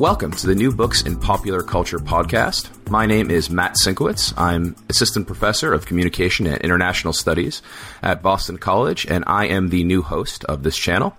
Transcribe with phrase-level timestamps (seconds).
[0.00, 2.70] Welcome to the New Books in Popular Culture podcast.
[2.88, 4.32] My name is Matt Sienkiewicz.
[4.38, 7.60] I'm Assistant Professor of Communication and International Studies
[8.02, 11.18] at Boston College, and I am the new host of this channel.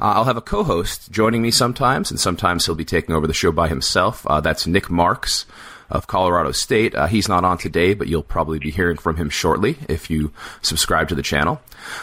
[0.00, 3.26] Uh, I'll have a co host joining me sometimes, and sometimes he'll be taking over
[3.26, 4.26] the show by himself.
[4.26, 5.44] Uh, that's Nick Marx
[5.90, 6.94] of Colorado State.
[6.94, 10.32] Uh, he's not on today, but you'll probably be hearing from him shortly if you
[10.62, 11.60] subscribe to the channel.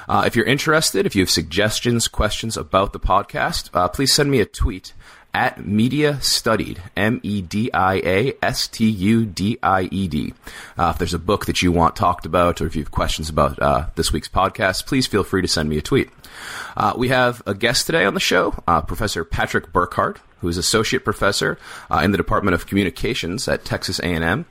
[0.07, 4.29] Uh, if you're interested, if you have suggestions, questions about the podcast, uh, please send
[4.29, 4.93] me a tweet
[5.33, 10.33] at Media Studied, M E D I A S T U D I E D.
[10.77, 13.29] Uh, if there's a book that you want talked about, or if you have questions
[13.29, 16.09] about uh, this week's podcast, please feel free to send me a tweet.
[16.75, 20.57] Uh, we have a guest today on the show, uh, Professor Patrick Burkart, who is
[20.57, 21.57] associate professor
[21.91, 24.45] uh, in the Department of Communications at Texas A&M.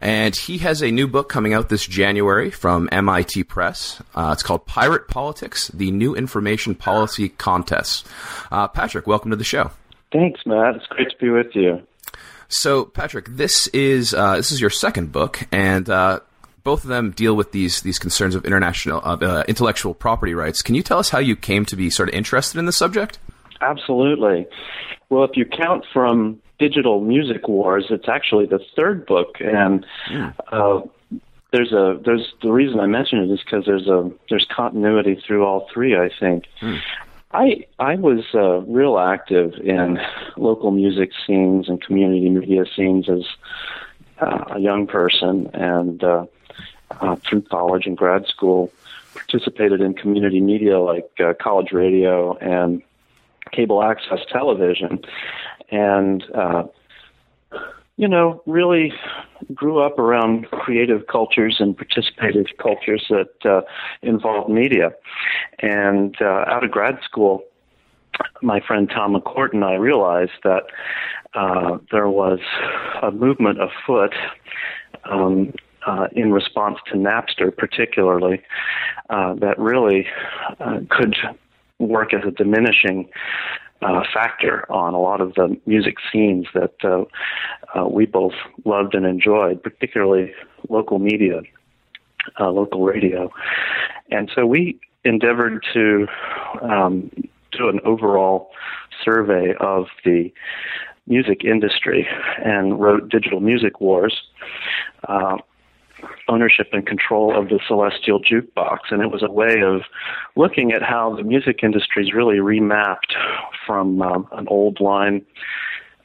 [0.00, 4.02] And he has a new book coming out this January from MIT Press.
[4.14, 8.04] Uh, it's called Pirate Politics: The New Information Policy Contests.
[8.50, 9.70] Patrick, welcome to the show.
[10.14, 10.76] Thanks, Matt.
[10.76, 11.82] It's great to be with you.
[12.46, 16.20] So, Patrick, this is uh, this is your second book, and uh,
[16.62, 20.62] both of them deal with these these concerns of international uh, intellectual property rights.
[20.62, 23.18] Can you tell us how you came to be sort of interested in the subject?
[23.60, 24.46] Absolutely.
[25.08, 30.90] Well, if you count from Digital Music Wars, it's actually the third book, and mm.
[31.50, 35.44] there's a there's the reason I mention it is because there's a there's continuity through
[35.44, 35.96] all three.
[35.96, 36.44] I think.
[36.62, 36.80] Mm.
[37.34, 40.00] I I was uh, real active in
[40.36, 43.24] local music scenes and community media scenes as
[44.20, 46.26] uh, a young person, and uh,
[47.00, 48.70] uh, through college and grad school,
[49.14, 52.82] participated in community media like uh, college radio and
[53.50, 55.04] cable access television,
[55.72, 56.62] and uh,
[57.96, 58.92] you know, really
[59.54, 63.60] grew up around creative cultures and participative cultures that uh,
[64.02, 64.92] involve media.
[65.60, 67.44] And uh, out of grad school,
[68.42, 70.64] my friend Tom McCourt and I realized that
[71.34, 72.40] uh, there was
[73.02, 74.14] a movement afoot
[75.04, 75.52] um,
[75.86, 78.42] uh, in response to Napster, particularly,
[79.10, 80.06] uh, that really
[80.60, 81.16] uh, could
[81.78, 83.08] work as a diminishing
[83.82, 87.04] uh, factor on a lot of the music scenes that uh,
[87.78, 90.32] uh, we both loved and enjoyed, particularly
[90.68, 91.42] local media,
[92.40, 93.30] uh, local radio.
[94.10, 96.06] And so we endeavored to
[96.62, 97.10] um,
[97.52, 98.50] do an overall
[99.04, 100.32] survey of the
[101.06, 102.08] music industry
[102.42, 104.22] and wrote Digital Music Wars.
[105.06, 105.36] Uh,
[106.28, 108.78] ownership and control of the celestial jukebox.
[108.90, 109.82] And it was a way of
[110.36, 113.14] looking at how the music industry is really remapped
[113.66, 115.24] from um, an old line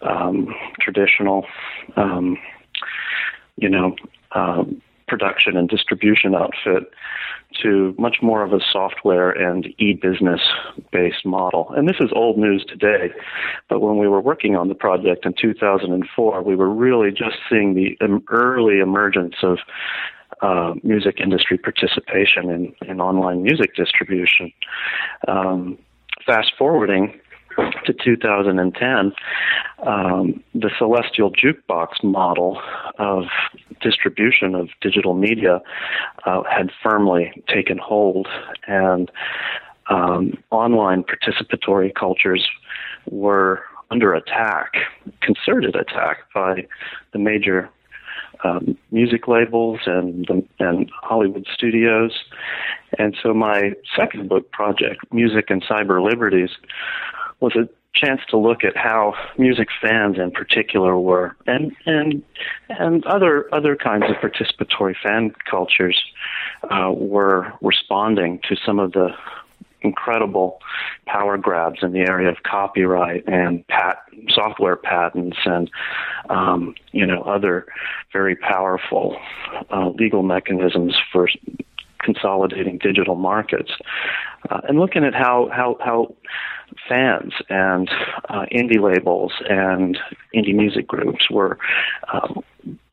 [0.02, 1.46] um, traditional
[1.98, 2.38] um,
[3.58, 3.96] you know
[4.34, 6.92] um, production and distribution outfit
[7.64, 10.42] to much more of a software and e-business
[10.92, 11.74] based model.
[11.76, 13.12] And this is old news today,
[13.68, 17.74] but when we were working on the project in 2004, we were really just seeing
[17.74, 17.98] the
[18.30, 19.58] early emergence of
[20.42, 24.54] uh, music industry participation in, in online music distribution.
[25.28, 25.78] Um,
[26.26, 27.20] fast forwarding
[27.86, 29.12] to 2010,
[29.86, 32.62] um, the celestial jukebox model
[32.98, 33.24] of
[33.82, 35.62] distribution of digital media
[36.26, 38.28] uh, had firmly taken hold,
[38.68, 39.12] and
[39.90, 42.48] um, online participatory cultures
[43.10, 44.74] were under attack,
[45.22, 46.68] concerted attack by
[47.12, 47.70] the major
[48.44, 50.28] um, music labels and
[50.60, 52.12] and Hollywood studios.
[52.98, 56.52] And so my second book project, Music and Cyber Liberties,
[57.40, 62.24] was a chance to look at how music fans in particular were and and
[62.70, 66.02] and other other kinds of participatory fan cultures
[66.70, 69.10] uh, were responding to some of the
[69.82, 70.60] incredible
[71.06, 75.70] power grabs in the area of copyright and pat software patents and
[76.30, 77.66] um, you know other
[78.12, 79.18] very powerful
[79.72, 81.30] uh, legal mechanisms for
[82.00, 83.72] consolidating digital markets
[84.50, 86.14] uh, and looking at how how how
[86.88, 87.90] fans and
[88.30, 89.98] uh, indie labels and
[90.36, 91.58] indie music groups were
[92.14, 92.44] um,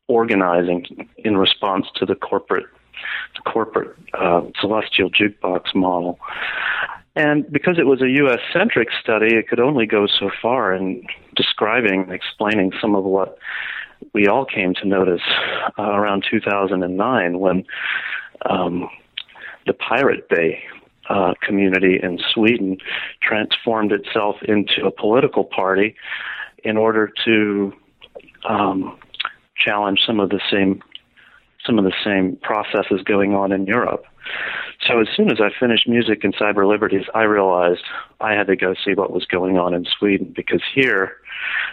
[0.07, 2.65] organizing in response to the corporate
[3.35, 6.19] the corporate uh, celestial jukebox model.
[7.15, 8.39] And because it was a U.S.
[8.53, 11.03] centric study, it could only go so far in
[11.35, 13.37] describing and explaining some of what
[14.13, 15.21] we all came to notice
[15.79, 17.65] uh, around 2009 when
[18.45, 18.89] um,
[19.65, 20.63] the Pirate Bay
[21.09, 22.77] uh, community in Sweden
[23.21, 25.95] transformed itself into a political party
[26.63, 27.73] in order to
[28.47, 28.97] um,
[29.55, 30.81] challenge some of the same
[31.65, 34.05] some of the same processes going on in Europe.
[34.87, 37.83] So as soon as I finished music and cyber liberties, I realized
[38.21, 41.17] I had to go see what was going on in Sweden because here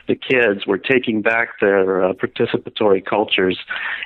[0.09, 3.59] the kids were taking back their uh, participatory cultures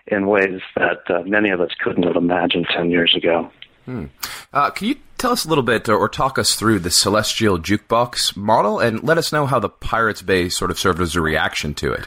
[0.06, 3.50] in ways that uh, many of us couldn't have imagined 10 years ago.
[3.84, 4.06] Hmm.
[4.52, 7.58] Uh, can you tell us a little bit or, or, talk us through the celestial
[7.58, 11.22] jukebox model and let us know how the Pirates Bay sort of served as a
[11.22, 12.06] reaction to it?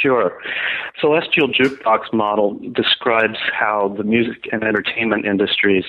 [0.00, 0.40] Sure.
[1.00, 5.84] Celestial Jukebox model describes how the music and entertainment industries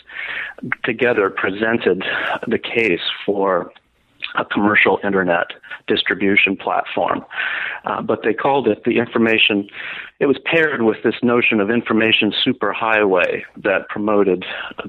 [0.84, 2.04] together presented
[2.48, 3.72] the case for
[4.38, 5.48] a commercial internet
[5.88, 7.26] distribution platform.
[7.86, 9.68] Uh, but they called it the information,
[10.20, 14.44] it was paired with this notion of information superhighway that promoted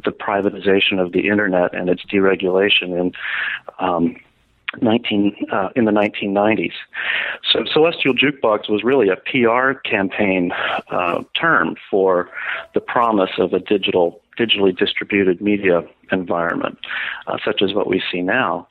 [0.04, 3.12] the privatization of the internet and its deregulation in
[3.78, 4.16] um,
[4.82, 6.72] 19 uh, in the 1990s.
[7.50, 10.52] So Celestial Jukebox was really a PR campaign
[10.90, 12.28] uh, term for
[12.74, 15.82] the promise of a digital digitally distributed media
[16.12, 16.78] environment,
[17.26, 18.68] uh, such as what we see now.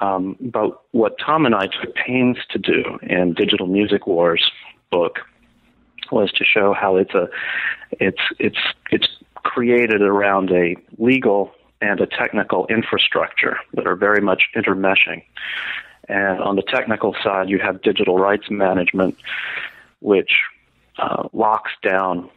[0.00, 4.50] Um, but what Tom and I took pains to do in Digital Music Wars
[4.90, 5.20] book
[6.10, 7.28] was to show how it's a
[7.92, 8.58] it's it's
[8.90, 11.52] it's created around a legal
[11.82, 15.22] and a technical infrastructure that are very much intermeshing.
[16.08, 19.16] And on the technical side, you have digital rights management,
[20.00, 20.32] which
[20.98, 22.30] uh, locks down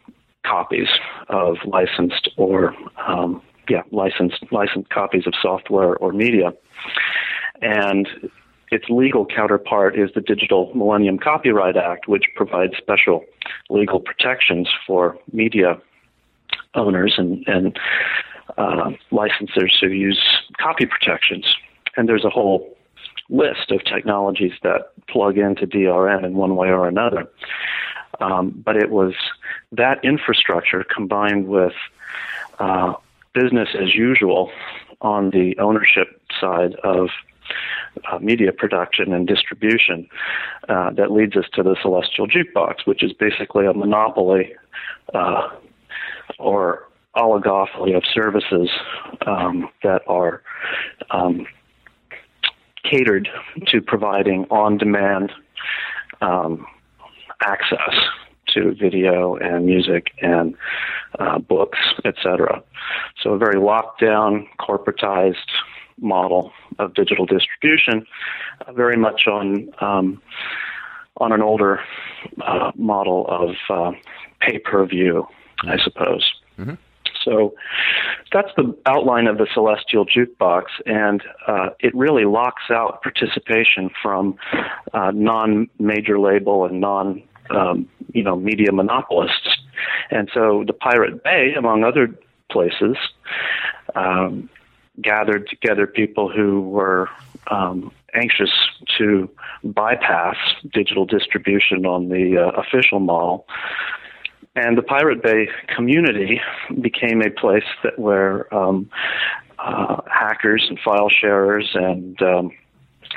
[0.46, 0.90] copies
[1.30, 2.76] of licensed or
[3.08, 6.54] um, yeah licensed licensed copies of software or media,
[7.62, 8.08] and
[8.72, 13.24] its legal counterpart is the Digital Millennium Copyright Act, which provides special
[13.70, 15.80] legal protections for media
[16.76, 17.80] owners and, and
[18.58, 20.22] uh, licensors who use
[20.58, 21.46] copy protections.
[21.98, 22.76] And there's a whole
[23.30, 27.28] list of technologies that plug into DRM in one way or another.
[28.20, 29.14] Um, but it was
[29.72, 31.74] that infrastructure combined with
[32.60, 32.94] uh,
[33.34, 34.52] business as usual
[35.02, 37.10] on the ownership side of
[38.12, 40.08] uh, media production and distribution
[40.70, 44.54] uh, that leads us to the Celestial Jukebox, which is basically a monopoly
[45.14, 45.50] uh,
[46.40, 48.70] or oligopoly of services
[49.26, 50.42] um, that are
[51.12, 51.46] um,
[52.90, 53.30] catered
[53.68, 55.32] to providing on-demand
[56.22, 56.66] um,
[57.42, 57.94] access
[58.48, 60.56] to video and music and
[61.20, 62.62] uh, books, etc.
[63.22, 65.36] So a very locked down, corporatized
[66.00, 68.06] model of digital distribution,
[68.66, 70.22] uh, very much on um,
[71.18, 71.80] on an older
[72.46, 73.92] uh, model of uh,
[74.42, 75.26] pay per view,
[75.64, 76.30] I suppose.
[76.60, 76.74] Mm-hmm.
[77.26, 77.56] So
[78.32, 84.38] that's the outline of the Celestial Jukebox, and uh, it really locks out participation from
[84.94, 89.50] uh, non-major label and non, um, you know, media monopolists.
[90.12, 92.08] And so the Pirate Bay, among other
[92.50, 92.96] places,
[93.96, 94.50] um,
[95.02, 97.10] gathered together people who were
[97.52, 98.52] um, anxious
[98.98, 99.30] to
[99.64, 100.38] bypass
[100.72, 103.46] digital distribution on the uh, official model
[104.56, 106.42] and the Pirate Bay community
[106.82, 108.90] became a place that where um,
[109.60, 112.52] uh, hackers and file sharers and um,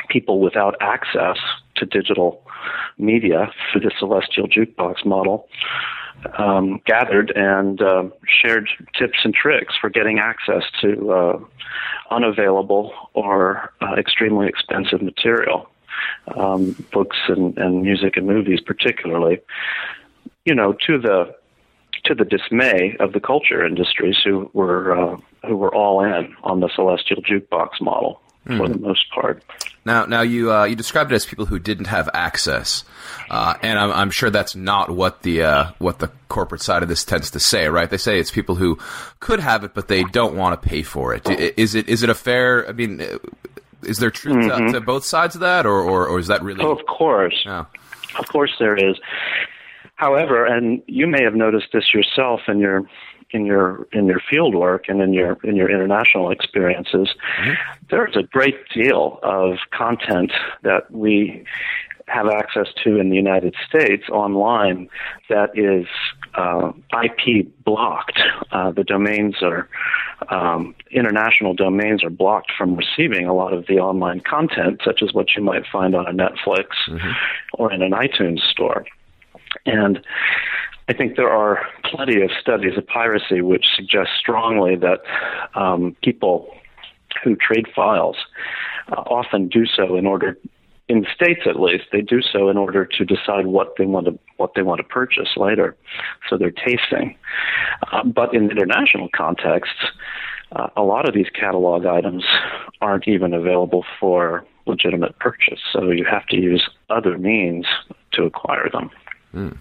[0.08, 1.38] people without access
[1.76, 2.42] to digital
[2.98, 5.48] media through the Celestial Jukebox model
[6.36, 8.68] um, gathered and uh, shared
[8.98, 11.38] tips and tricks for getting access to uh,
[12.10, 15.68] unavailable or uh, extremely expensive material,
[16.36, 19.40] um, books and, and music and movies, particularly
[20.48, 21.36] you know, to the
[22.04, 26.60] to the dismay of the culture industries who were uh, who were all in on
[26.60, 28.56] the celestial jukebox model mm.
[28.56, 29.42] for the most part.
[29.84, 32.84] Now, now you uh, you described it as people who didn't have access,
[33.28, 36.88] uh, and I'm, I'm, sure that's not what the uh, what the corporate side of
[36.88, 37.90] this tends to say, right?
[37.90, 38.78] They say it's people who
[39.20, 41.28] could have it, but they don't want to pay for it.
[41.58, 42.66] Is it is it a fair?
[42.66, 43.02] I mean,
[43.82, 44.66] is there truth mm-hmm.
[44.68, 46.64] to, to, both sides of that, or, or, or is that really?
[46.64, 47.66] Oh, of course, yeah.
[48.18, 48.96] of course there is.
[49.98, 52.88] However, and you may have noticed this yourself in your
[53.32, 57.08] in your in your field work and in your in your international experiences,
[57.40, 57.52] mm-hmm.
[57.90, 61.44] there's a great deal of content that we
[62.06, 64.88] have access to in the United States online
[65.28, 65.86] that is
[66.34, 68.20] uh, IP blocked.
[68.52, 69.68] Uh, the domains are
[70.30, 75.12] um, international domains are blocked from receiving a lot of the online content, such as
[75.12, 77.10] what you might find on a Netflix mm-hmm.
[77.54, 78.84] or in an iTunes store.
[79.66, 80.00] And
[80.88, 85.00] I think there are plenty of studies of piracy which suggest strongly that
[85.54, 86.48] um, people
[87.22, 88.16] who trade files
[88.90, 90.38] uh, often do so in order
[90.88, 94.06] in the states at least they do so in order to decide what they want
[94.06, 95.76] to what they want to purchase later.
[96.28, 97.16] So they're tasting.
[97.92, 99.84] Uh, but in international contexts
[100.52, 102.24] uh, a lot of these catalog items
[102.80, 105.60] aren't even available for legitimate purchase.
[105.70, 107.66] So you have to use other means
[108.12, 108.90] to acquire them
[109.34, 109.58] mm.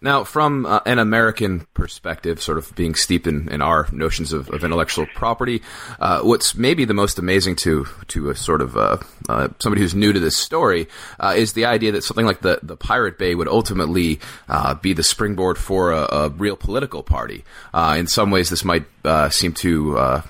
[0.00, 4.48] Now, from uh, an American perspective, sort of being steeped in, in our notions of,
[4.50, 5.60] of intellectual property,
[5.98, 8.98] uh, what's maybe the most amazing to to a sort of uh,
[9.28, 10.86] uh somebody who's new to this story
[11.18, 14.92] uh, is the idea that something like the, the Pirate Bay would ultimately uh, be
[14.92, 17.44] the springboard for a, a real political party.
[17.74, 18.84] in some ways, this might
[19.30, 20.22] seem to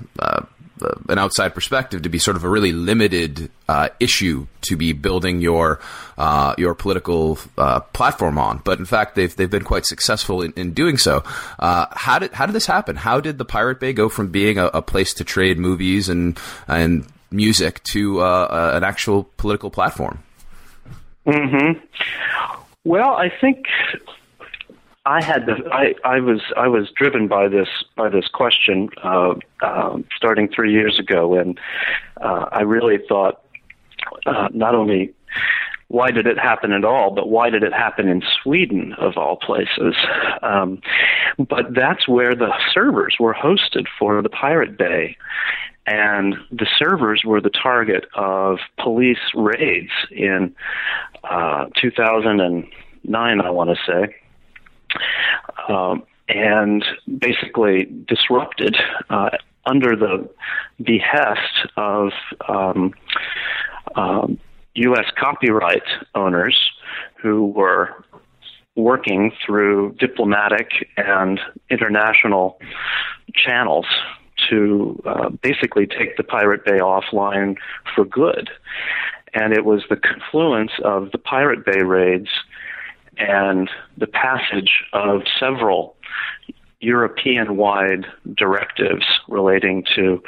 [1.09, 5.41] an outside perspective to be sort of a really limited uh, issue to be building
[5.41, 5.81] your
[6.17, 8.61] uh, your political uh, platform on.
[8.65, 11.23] But in fact, they've they've been quite successful in, in doing so.
[11.59, 12.97] Uh, how did how did this happen?
[12.97, 16.39] How did the Pirate Bay go from being a, a place to trade movies and
[16.67, 20.23] and music to uh, an actual political platform?
[21.27, 21.73] Hmm.
[22.85, 23.67] Well, I think
[25.09, 29.35] I had the I, I was I was driven by this by this question uh,
[29.63, 31.59] uh, starting three years ago, and
[32.21, 33.43] uh, I really thought
[34.27, 35.15] uh, not only
[35.89, 39.37] why did it happen at all, but why did it happen in Sweden of all
[39.37, 39.97] places?
[40.43, 40.83] Um,
[41.39, 45.17] but that's where the servers were hosted for the Pirate Bay.
[45.87, 50.55] And the servers were the target of police raids in
[51.25, 54.15] uh, 2009, I want to say
[55.69, 56.85] um, and
[57.19, 58.77] basically disrupted
[59.11, 59.31] uh,
[59.67, 60.29] under the
[60.83, 62.13] behest of
[62.49, 62.93] um,
[63.95, 64.39] um,
[64.75, 65.07] U.S.
[65.19, 65.83] copyright
[66.15, 66.57] owners
[67.21, 68.05] who were
[68.77, 72.61] working through diplomatic and international
[73.35, 73.87] channels
[74.49, 77.57] to uh, basically take the Pirate Bay offline
[77.95, 78.51] for good.
[79.35, 82.29] And it was the confluence of the Pirate Bay raids
[83.19, 85.97] and the passage of several
[86.81, 88.07] European wide
[88.37, 90.23] directives relating to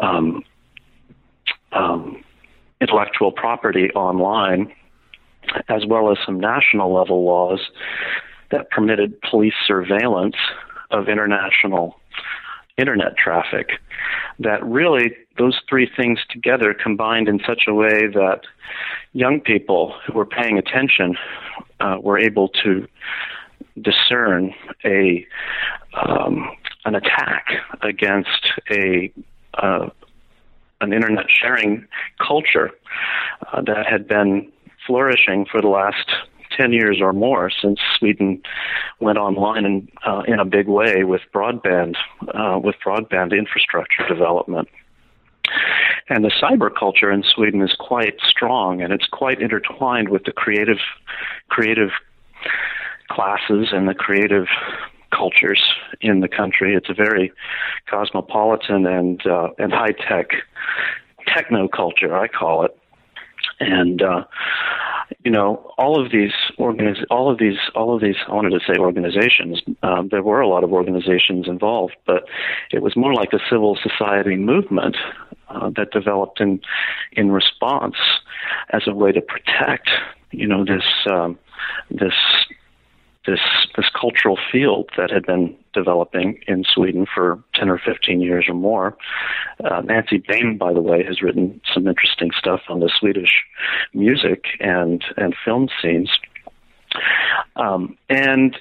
[0.00, 0.42] um,
[1.72, 2.24] um,
[2.80, 4.72] intellectual property online,
[5.68, 7.60] as well as some national level laws
[8.50, 10.36] that permitted police surveillance
[10.90, 12.00] of international
[12.76, 13.72] internet traffic.
[14.38, 18.40] That really, those three things together combined in such a way that
[19.12, 21.16] young people who were paying attention
[21.80, 22.86] uh, were able to
[23.80, 24.52] discern
[24.84, 25.26] a
[25.94, 26.50] um,
[26.84, 27.46] an attack
[27.82, 29.12] against a
[29.54, 29.88] uh,
[30.80, 31.86] an internet sharing
[32.18, 32.70] culture
[33.52, 34.50] uh, that had been
[34.86, 36.10] flourishing for the last
[36.56, 38.42] 10 years or more since Sweden
[39.00, 41.96] went online in, uh, in a big way with broadband,
[42.34, 44.68] uh, with broadband infrastructure development.
[46.08, 50.32] And the cyber culture in Sweden is quite strong, and it's quite intertwined with the
[50.32, 50.78] creative,
[51.48, 51.90] creative
[53.10, 54.46] classes and the creative
[55.14, 55.62] cultures
[56.00, 56.74] in the country.
[56.74, 57.32] It's a very
[57.88, 60.30] cosmopolitan and uh, and high tech
[61.26, 62.76] techno culture, I call it.
[63.60, 64.24] And uh,
[65.24, 68.16] you know, all of these organiz- all of these, all of these.
[68.28, 69.62] I wanted to say organizations.
[69.82, 72.28] Um, there were a lot of organizations involved, but
[72.70, 74.96] it was more like a civil society movement
[75.48, 76.60] uh, that developed in
[77.12, 77.96] in response
[78.70, 79.88] as a way to protect,
[80.30, 81.38] you know, this um,
[81.90, 82.14] this
[83.26, 83.40] this
[83.76, 88.54] this cultural field that had been developing in Sweden for 10 or 15 years or
[88.54, 88.96] more.
[89.62, 93.42] Uh, Nancy Baym, by the way, has written some interesting stuff on the Swedish
[93.92, 96.10] music and and film scenes.
[97.56, 98.56] Um, and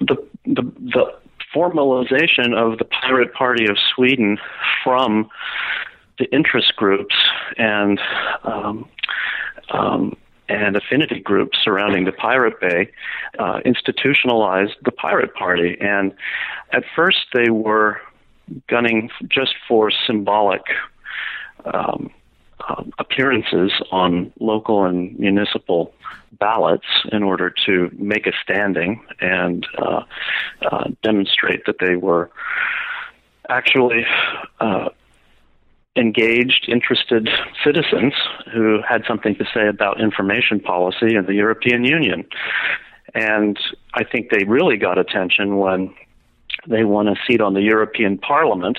[0.00, 1.14] the the the
[1.54, 4.38] formalization of the Pirate Party of Sweden
[4.84, 5.28] from
[6.18, 7.14] the interest groups
[7.56, 8.00] and
[8.44, 8.88] um,
[9.70, 10.16] um,
[10.48, 12.90] and affinity groups surrounding the Pirate Bay
[13.38, 15.76] uh, institutionalized the Pirate Party.
[15.80, 16.14] And
[16.72, 18.00] at first, they were
[18.68, 20.62] gunning just for symbolic
[21.64, 22.10] um,
[22.66, 25.94] uh, appearances on local and municipal
[26.38, 30.02] ballots in order to make a standing and uh,
[30.70, 32.30] uh demonstrate that they were
[33.48, 34.04] actually
[34.60, 34.88] uh,
[35.98, 37.28] engaged, interested
[37.64, 38.14] citizens
[38.52, 42.24] who had something to say about information policy in the European Union.
[43.14, 43.58] And
[43.94, 45.94] I think they really got attention when
[46.66, 48.78] they won a seat on the European Parliament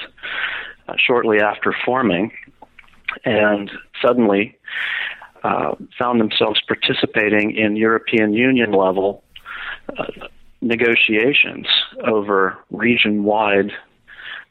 [0.88, 2.32] uh, shortly after forming,
[3.26, 3.72] and
[4.02, 4.58] suddenly
[5.44, 9.24] uh, found themselves participating in European Union level
[9.98, 10.06] uh,
[10.62, 11.68] negotiations
[12.06, 13.72] over region wide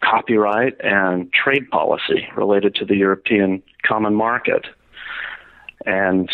[0.03, 4.67] copyright and trade policy related to the European common market.
[5.87, 6.31] And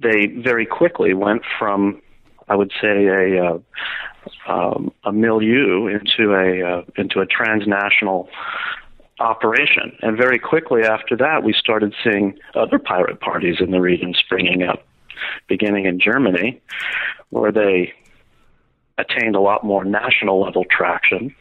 [0.00, 2.00] they very quickly went from,
[2.48, 3.58] I would say, a, uh,
[4.48, 8.28] um, a milieu into a uh, into a transnational
[9.20, 9.96] operation.
[10.02, 14.62] And very quickly after that, we started seeing other pirate parties in the region springing
[14.62, 14.84] up,
[15.48, 16.60] beginning in Germany,
[17.30, 17.94] where they
[18.98, 21.34] attained a lot more national level traction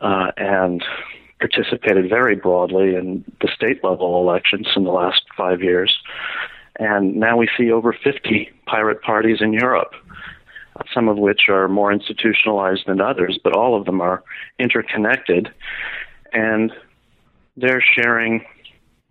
[0.00, 0.84] uh, and
[1.40, 5.96] participated very broadly in the state level elections in the last five years.
[6.78, 9.92] And now we see over 50 pirate parties in Europe,
[10.92, 14.22] some of which are more institutionalized than others, but all of them are
[14.58, 15.52] interconnected.
[16.32, 16.72] And
[17.56, 18.44] they're sharing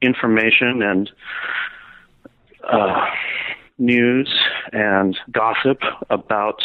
[0.01, 1.11] information and
[2.63, 3.05] uh,
[3.77, 4.33] news
[4.71, 5.79] and gossip
[6.09, 6.61] about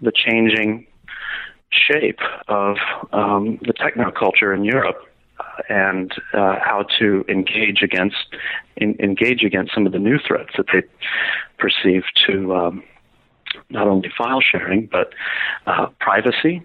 [0.00, 0.86] the changing
[1.70, 2.76] shape of
[3.12, 5.04] um, the technoculture in Europe
[5.38, 8.16] uh, and uh, how to engage against
[8.76, 10.82] in, engage against some of the new threats that they
[11.58, 12.82] perceive to um,
[13.68, 15.12] not only file sharing but
[15.66, 16.62] uh, privacy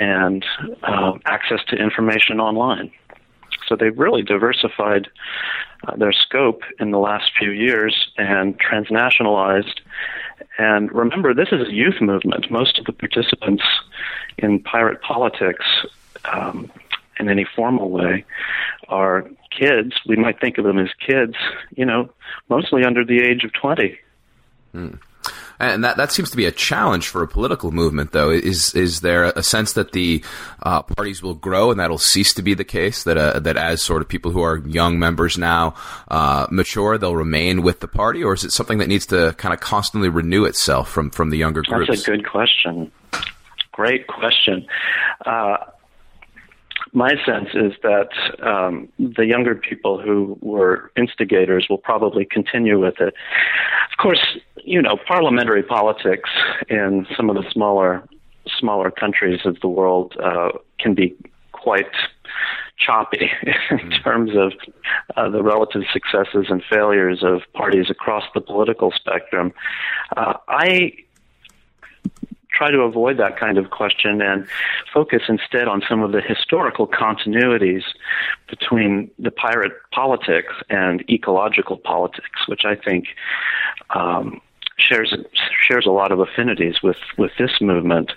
[0.00, 0.44] and
[0.82, 2.90] uh, access to information online.
[3.66, 5.08] So they've really diversified
[5.86, 9.80] uh, their scope in the last few years and transnationalized.
[10.58, 12.50] And remember, this is a youth movement.
[12.50, 13.62] Most of the participants
[14.38, 15.64] in pirate politics,
[16.24, 16.70] um,
[17.18, 18.24] in any formal way,
[18.88, 19.94] are kids.
[20.06, 21.34] We might think of them as kids,
[21.76, 22.10] you know,
[22.48, 23.98] mostly under the age of 20.
[24.74, 24.98] Mm.
[25.60, 28.30] And that, that seems to be a challenge for a political movement, though.
[28.30, 30.22] Is is there a sense that the
[30.62, 33.02] uh, parties will grow and that'll cease to be the case?
[33.02, 35.74] That uh, that as sort of people who are young members now
[36.08, 39.52] uh, mature, they'll remain with the party, or is it something that needs to kind
[39.52, 41.88] of constantly renew itself from from the younger groups?
[41.88, 42.92] That's a good question.
[43.72, 44.66] Great question.
[45.26, 45.56] Uh,
[46.92, 48.08] my sense is that
[48.42, 53.14] um, the younger people who were instigators will probably continue with it.
[53.92, 56.30] Of course, you know, parliamentary politics
[56.68, 58.06] in some of the smaller
[58.58, 61.14] smaller countries of the world uh, can be
[61.52, 61.86] quite
[62.78, 63.30] choppy
[63.70, 64.02] in mm.
[64.02, 64.52] terms of
[65.16, 69.52] uh, the relative successes and failures of parties across the political spectrum.
[70.16, 70.92] Uh, I
[72.50, 74.46] try to avoid that kind of question and
[74.92, 77.82] focus instead on some of the historical continuities
[78.48, 83.06] between the pirate politics and ecological politics, which I think
[83.90, 84.40] um,
[84.78, 85.14] shares
[85.66, 88.12] shares a lot of affinities with with this movement,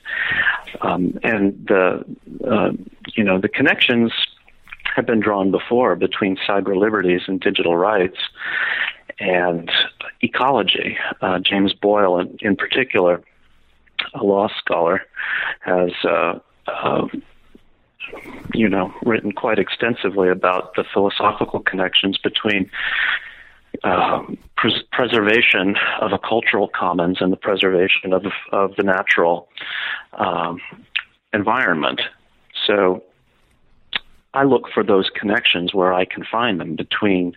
[0.81, 2.05] um, and the
[2.49, 2.71] uh,
[3.15, 4.11] you know the connections
[4.95, 8.17] have been drawn before between cyber liberties and digital rights
[9.19, 9.71] and
[10.21, 10.97] ecology.
[11.21, 13.21] Uh, James Boyle, in, in particular,
[14.13, 15.01] a law scholar,
[15.61, 17.07] has uh, uh,
[18.53, 22.69] you know written quite extensively about the philosophical connections between
[23.83, 29.47] um, pres- preservation of a cultural commons and the preservation of of the natural
[30.13, 30.59] um,
[31.33, 32.01] environment.
[32.65, 33.03] So
[34.33, 37.33] I look for those connections where I can find them between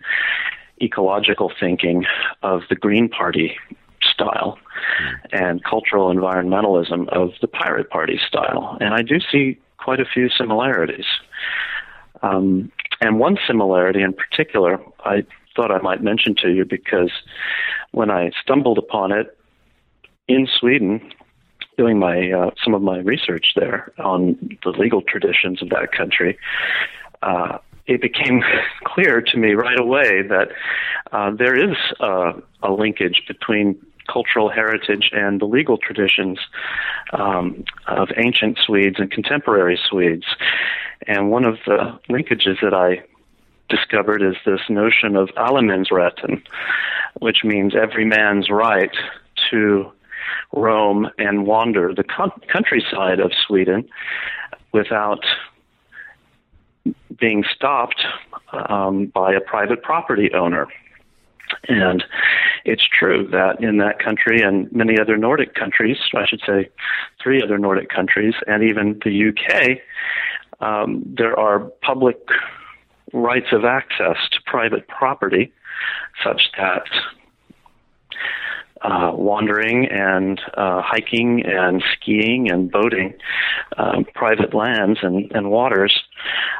[0.81, 2.05] ecological thinking
[2.43, 3.57] of the Green Party
[4.01, 4.57] style
[5.31, 8.77] and cultural environmentalism of the Pirate Party style.
[8.79, 11.05] And I do see quite a few similarities.
[12.21, 17.11] Um, and one similarity in particular, I thought I might mention to you because
[17.91, 19.37] when I stumbled upon it
[20.27, 21.11] in Sweden,
[21.77, 26.37] doing my uh, some of my research there on the legal traditions of that country,
[27.21, 28.43] uh, it became
[28.83, 30.49] clear to me right away that
[31.11, 33.79] uh, there is a, a linkage between
[34.11, 36.39] cultural heritage and the legal traditions
[37.13, 40.25] um, of ancient Swedes and contemporary Swedes.
[41.07, 43.03] And one of the linkages that I
[43.69, 46.41] discovered is this notion of allemansrätten,
[47.19, 48.95] which means every man's right
[49.49, 49.91] to
[50.53, 52.03] roam and wander the
[52.51, 53.87] countryside of Sweden
[54.71, 55.23] without
[57.19, 58.05] being stopped
[58.69, 60.67] um, by a private property owner.
[61.67, 62.03] And
[62.63, 66.69] it's true that in that country and many other Nordic countries, I should say
[67.21, 69.79] three other Nordic countries, and even the UK,
[70.59, 72.17] um, there are public
[73.13, 75.51] rights of access to private property
[76.23, 76.83] such that
[78.81, 83.13] uh, wandering and uh, hiking and skiing and boating
[83.77, 86.03] um, private lands and, and waters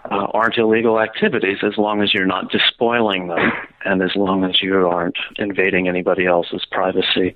[0.09, 3.51] uh, aren't illegal activities as long as you're not despoiling them
[3.83, 7.35] and as long as you aren't invading anybody else's privacy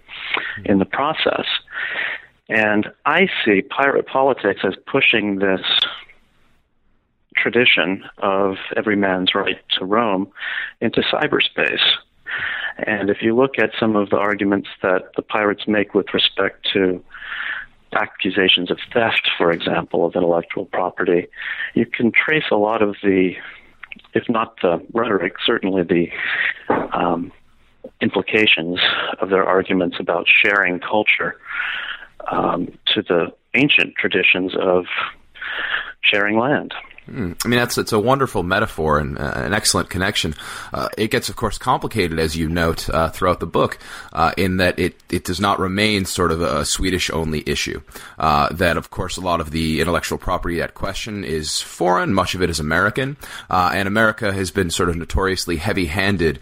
[0.65, 1.45] in the process.
[2.47, 5.61] And I see pirate politics as pushing this
[7.35, 10.31] tradition of every man's right to roam
[10.81, 11.83] into cyberspace.
[12.79, 16.67] And if you look at some of the arguments that the pirates make with respect
[16.73, 17.03] to
[17.93, 21.27] accusations of theft, for example, of intellectual property,
[21.73, 23.35] you can trace a lot of the,
[24.13, 26.09] if not the rhetoric, certainly the
[26.93, 27.31] um,
[28.01, 28.79] implications
[29.19, 31.35] of their arguments about sharing culture
[32.31, 34.85] um, to the ancient traditions of
[36.01, 36.73] sharing land.
[37.09, 37.41] Mm.
[37.43, 40.35] I mean, that's it's a wonderful metaphor and uh, an excellent connection.
[40.71, 43.79] Uh, it gets, of course, complicated as you note uh, throughout the book,
[44.13, 47.81] uh, in that it it does not remain sort of a Swedish only issue.
[48.19, 52.13] Uh, that, of course, a lot of the intellectual property at question is foreign.
[52.13, 53.17] Much of it is American,
[53.49, 56.39] uh, and America has been sort of notoriously heavy handed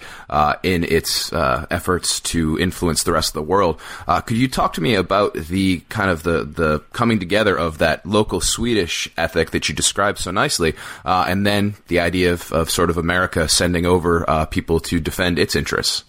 [0.64, 3.80] in its efforts to influence the rest of the world.
[4.26, 8.06] could you talk to me about the kind of the the coming together of that
[8.06, 10.57] local Swedish ethic that you described so nicely?
[10.60, 15.00] Uh, and then the idea of, of sort of America sending over uh, people to
[15.00, 16.04] defend its interests.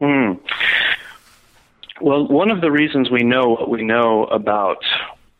[0.00, 0.32] Hmm.
[2.00, 4.78] Well, one of the reasons we know what we know about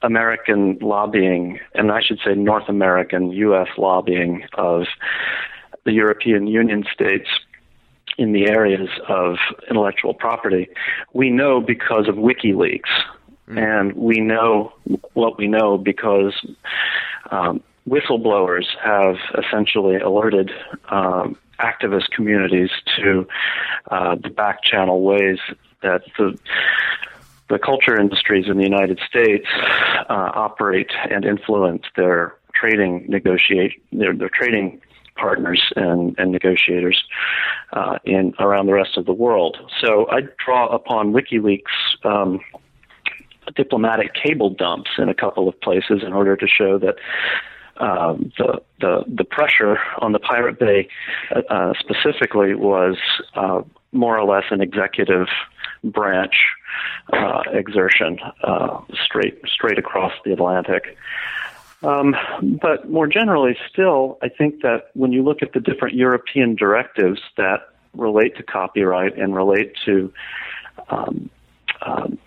[0.02, 3.68] American lobbying, and I should say North American U.S.
[3.76, 4.86] lobbying of
[5.84, 7.28] the European Union states
[8.16, 9.36] in the areas of
[9.70, 10.68] intellectual property,
[11.12, 12.90] we know because of WikiLeaks.
[13.48, 13.58] Mm.
[13.58, 14.72] And we know
[15.14, 16.34] what we know because
[17.30, 20.50] um, whistleblowers have essentially alerted
[20.90, 23.26] um, activist communities to
[23.90, 25.38] uh, the back channel ways
[25.82, 26.38] that the
[27.48, 29.46] the culture industries in the United States
[30.10, 34.80] uh, operate and influence their trading negotiate their, their trading
[35.16, 37.02] partners and, and negotiators
[37.72, 39.56] uh, in around the rest of the world.
[39.80, 41.62] So I draw upon WikiLeaks.
[42.04, 42.40] Um,
[43.56, 46.96] diplomatic cable dumps in a couple of places in order to show that
[47.78, 50.88] um, the, the the pressure on the Pirate Bay
[51.50, 52.96] uh, specifically was
[53.34, 53.62] uh,
[53.92, 55.28] more or less an executive
[55.84, 56.34] branch
[57.12, 60.96] uh, exertion uh, straight straight across the Atlantic.
[61.82, 62.16] Um,
[62.60, 67.20] but more generally, still, I think that when you look at the different European directives
[67.36, 70.12] that relate to copyright and relate to
[70.90, 71.30] um,
[71.82, 72.18] um,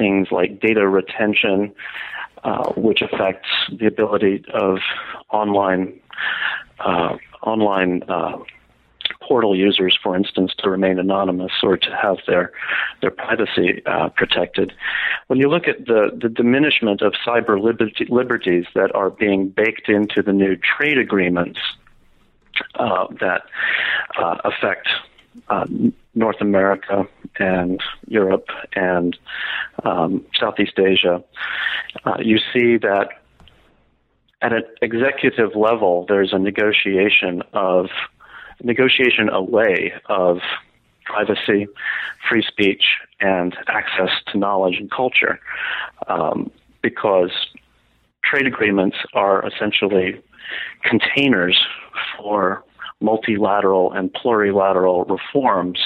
[0.00, 1.72] things like data retention
[2.42, 4.78] uh, which affects the ability of
[5.30, 6.00] online
[6.80, 8.38] uh, online uh,
[9.28, 12.52] portal users, for instance, to remain anonymous or to have their
[13.02, 14.72] their privacy uh, protected.
[15.26, 19.88] When you look at the the diminishment of cyber liberty, liberties that are being baked
[19.88, 21.60] into the new trade agreements
[22.76, 23.42] uh, that
[24.18, 24.88] uh, affect
[26.14, 27.06] North America
[27.38, 29.16] and Europe and
[29.84, 31.22] um, Southeast Asia,
[32.04, 33.08] uh, you see that
[34.42, 37.86] at an executive level, there's a negotiation of
[38.62, 40.38] negotiation away of
[41.04, 41.66] privacy,
[42.28, 45.40] free speech, and access to knowledge and culture,
[46.08, 46.50] um,
[46.82, 47.30] because
[48.22, 50.20] trade agreements are essentially
[50.84, 51.58] containers
[52.16, 52.64] for
[53.00, 55.78] multilateral and plurilateral reforms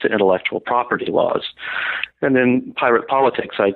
[0.00, 1.44] to intellectual property laws.
[2.22, 3.74] And in Pirate Politics, I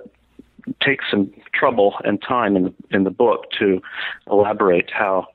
[0.82, 3.82] take some trouble and time in the, in the book to
[4.30, 5.26] elaborate how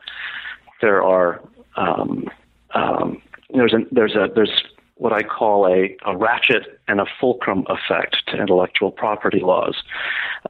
[0.82, 1.42] there are
[1.76, 2.30] um,
[2.74, 3.22] um,
[3.54, 4.52] there's a, there's a there's
[5.00, 9.82] what I call a, a ratchet and a fulcrum effect to intellectual property laws.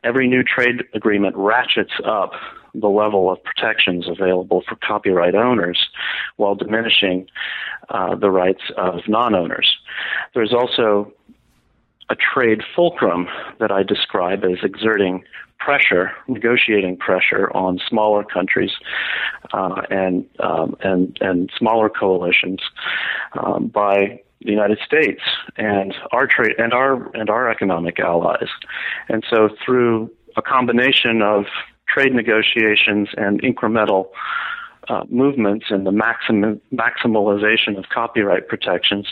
[0.03, 2.31] Every new trade agreement ratchets up
[2.73, 5.87] the level of protections available for copyright owners
[6.37, 7.27] while diminishing
[7.89, 9.77] uh, the rights of non owners.
[10.33, 11.13] There's also
[12.09, 13.27] a trade fulcrum
[13.59, 15.23] that I describe as exerting
[15.59, 18.71] pressure, negotiating pressure on smaller countries
[19.53, 22.61] uh, and um, and and smaller coalitions
[23.33, 25.21] um, by the United States
[25.57, 28.47] and our trade and our and our economic allies.
[29.09, 31.45] And so through a combination of
[31.87, 34.09] trade negotiations and incremental
[34.87, 39.07] uh, movements and the maxim- maximalization of copyright protections,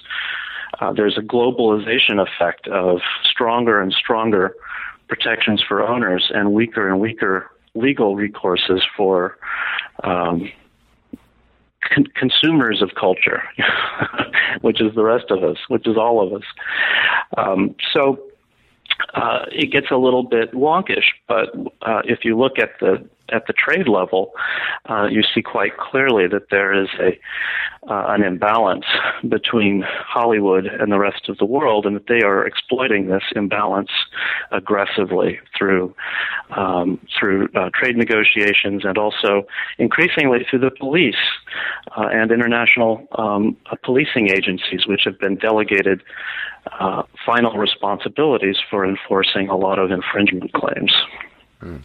[0.80, 4.56] uh, there's a globalization effect of stronger and stronger
[5.08, 9.38] protections for owners and weaker and weaker legal recourses for
[10.04, 10.52] um,
[11.94, 13.44] con- consumers of culture,
[14.62, 16.48] which is the rest of us, which is all of us.
[17.38, 18.20] Um, so
[19.14, 23.48] uh, it gets a little bit wonkish, but uh, if you look at the at
[23.48, 24.32] the trade level,
[24.90, 27.20] uh, you see quite clearly that there is a
[27.90, 28.86] uh, an imbalance
[29.30, 33.92] between Hollywood and the rest of the world, and that they are exploiting this imbalance
[34.52, 35.96] aggressively through
[36.52, 39.46] um, through uh, trade negotiations and also
[39.78, 41.16] increasingly through the police
[41.96, 46.02] uh, and international um, policing agencies, which have been delegated
[46.80, 50.94] uh, final responsibilities for enforcing a lot of infringement claims.
[51.62, 51.82] Mm.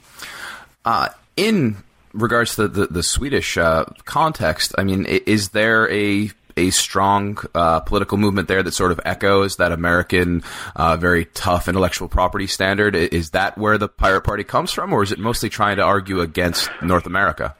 [0.84, 1.76] Uh, in
[2.12, 7.80] regards to the, the Swedish uh, context, I mean, is there a a strong uh,
[7.80, 10.42] political movement there that sort of echoes that American,
[10.76, 12.94] uh, very tough intellectual property standard?
[12.94, 16.20] Is that where the Pirate Party comes from, or is it mostly trying to argue
[16.20, 17.54] against North America?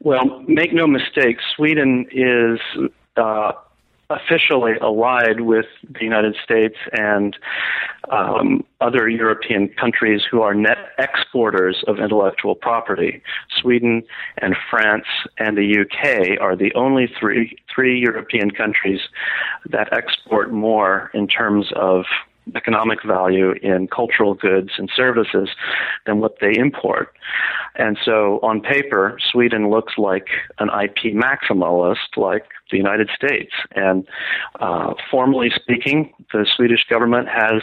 [0.00, 2.60] Well, make no mistake, Sweden is
[3.16, 3.52] uh,
[4.10, 7.36] officially allied with the United States and
[8.10, 13.22] um, other European countries who are net exporters of intellectual property.
[13.60, 14.02] Sweden
[14.38, 15.06] and France
[15.38, 19.00] and the UK are the only three three European countries
[19.68, 22.04] that export more in terms of
[22.54, 25.48] economic value in cultural goods and services
[26.06, 27.12] than what they import.
[27.74, 33.52] And so on paper, Sweden looks like an IP maximalist like the United States.
[33.74, 34.06] And
[34.60, 37.62] uh, formally speaking, the Swedish government has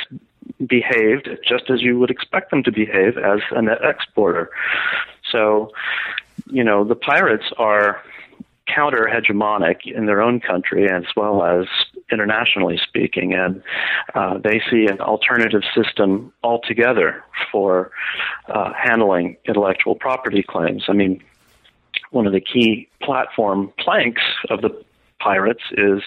[0.65, 4.49] behaved just as you would expect them to behave as a net exporter.
[5.31, 5.71] So,
[6.47, 8.01] you know, the pirates are
[8.67, 11.67] counter hegemonic in their own country as well as
[12.11, 13.61] internationally speaking, and
[14.13, 17.91] uh, they see an alternative system altogether for
[18.47, 20.83] uh, handling intellectual property claims.
[20.87, 21.21] I mean,
[22.11, 24.83] one of the key platform planks of the
[25.23, 26.01] pirates is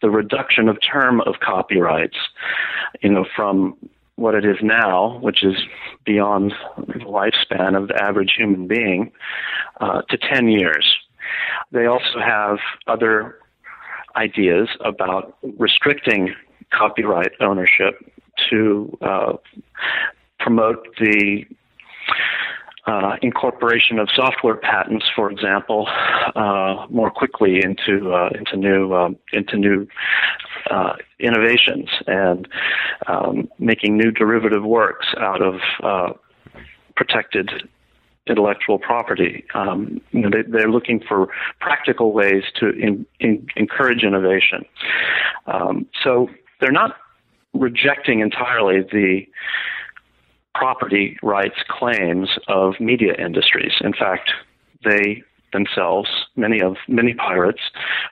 [0.00, 2.16] the reduction of term of copyrights,
[3.02, 3.76] you know, from
[4.16, 5.56] what it is now, which is
[6.04, 9.10] beyond the lifespan of the average human being,
[9.80, 10.96] uh, to 10 years.
[11.72, 13.38] They also have other
[14.16, 16.34] ideas about restricting
[16.70, 17.94] copyright ownership
[18.50, 19.32] to uh,
[20.38, 21.44] promote the
[22.86, 25.88] uh, incorporation of software patents, for example,
[26.34, 29.86] uh, more quickly into uh, into new um, into new
[30.70, 32.48] uh, innovations and
[33.06, 36.12] um, making new derivative works out of uh,
[36.96, 37.50] protected
[38.26, 39.44] intellectual property.
[39.54, 41.28] Um, they, are looking for
[41.60, 44.64] practical ways to in, in, encourage innovation.
[45.46, 46.28] Um, so
[46.60, 46.96] they're not
[47.52, 49.26] rejecting entirely the
[50.54, 53.72] property rights claims of media industries.
[53.80, 54.30] In fact,
[54.84, 57.60] they themselves, many of many pirates,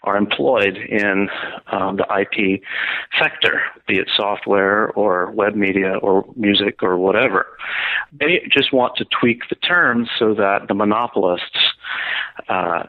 [0.02, 1.28] are employed in
[1.72, 2.60] um, the IP
[3.18, 7.46] sector, be it software or web media or music or whatever.
[8.12, 11.58] They just want to tweak the terms so that the monopolists
[12.48, 12.84] uh,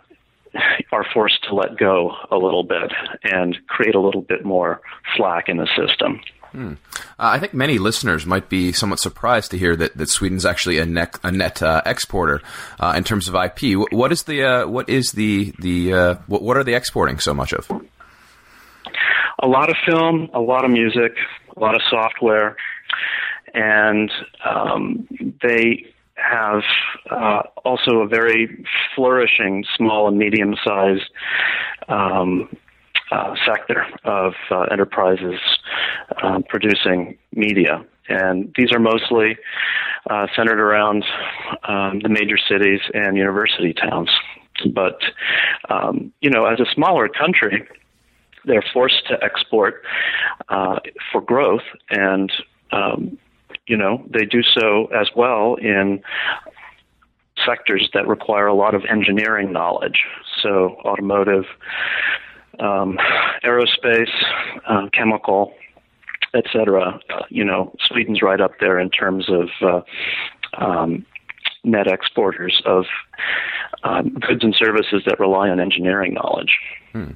[0.91, 2.91] are forced to let go a little bit
[3.23, 4.81] and create a little bit more
[5.15, 6.19] slack in the system.
[6.51, 6.73] Hmm.
[6.73, 6.75] Uh,
[7.17, 10.85] I think many listeners might be somewhat surprised to hear that, that Sweden's actually a
[10.85, 12.41] net, a net uh, exporter
[12.79, 13.77] uh, in terms of IP.
[13.91, 17.33] What is the uh, what is the the uh, what, what are they exporting so
[17.33, 17.71] much of?
[19.43, 21.15] A lot of film, a lot of music,
[21.55, 22.57] a lot of software,
[23.53, 24.11] and
[24.45, 25.07] um,
[25.41, 25.85] they
[26.15, 26.61] have
[27.09, 31.09] uh, also a very flourishing small and medium sized
[31.87, 32.49] um,
[33.11, 35.39] uh, sector of uh, enterprises
[36.23, 37.85] um, producing media.
[38.09, 39.37] And these are mostly
[40.09, 41.05] uh, centered around
[41.67, 44.09] um, the major cities and university towns.
[44.73, 44.99] But,
[45.69, 47.67] um, you know, as a smaller country,
[48.45, 49.83] they're forced to export
[50.49, 50.79] uh,
[51.11, 52.31] for growth and
[52.71, 53.17] um,
[53.67, 56.01] you know they do so as well in
[57.45, 60.05] sectors that require a lot of engineering knowledge
[60.41, 61.45] so automotive
[62.59, 62.97] um,
[63.43, 64.11] aerospace,
[64.67, 65.53] uh, chemical,
[66.33, 66.99] etc.
[67.09, 69.81] Uh, you know, Sweden's right up there in terms of uh,
[70.63, 71.05] um,
[71.63, 72.85] net exporters of
[73.83, 76.57] um, goods and services that rely on engineering knowledge.
[76.91, 77.11] Hmm.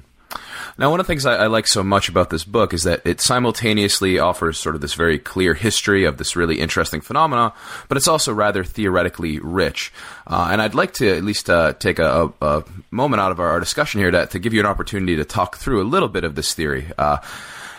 [0.78, 3.02] Now, one of the things I, I, like so much about this book is that
[3.04, 7.52] it simultaneously offers sort of this very clear history of this really interesting phenomena,
[7.88, 9.92] but it's also rather theoretically rich.
[10.26, 13.48] Uh, and I'd like to at least uh, take a, a, moment out of our,
[13.48, 16.24] our, discussion here to, to give you an opportunity to talk through a little bit
[16.24, 16.90] of this theory.
[16.96, 17.18] Uh,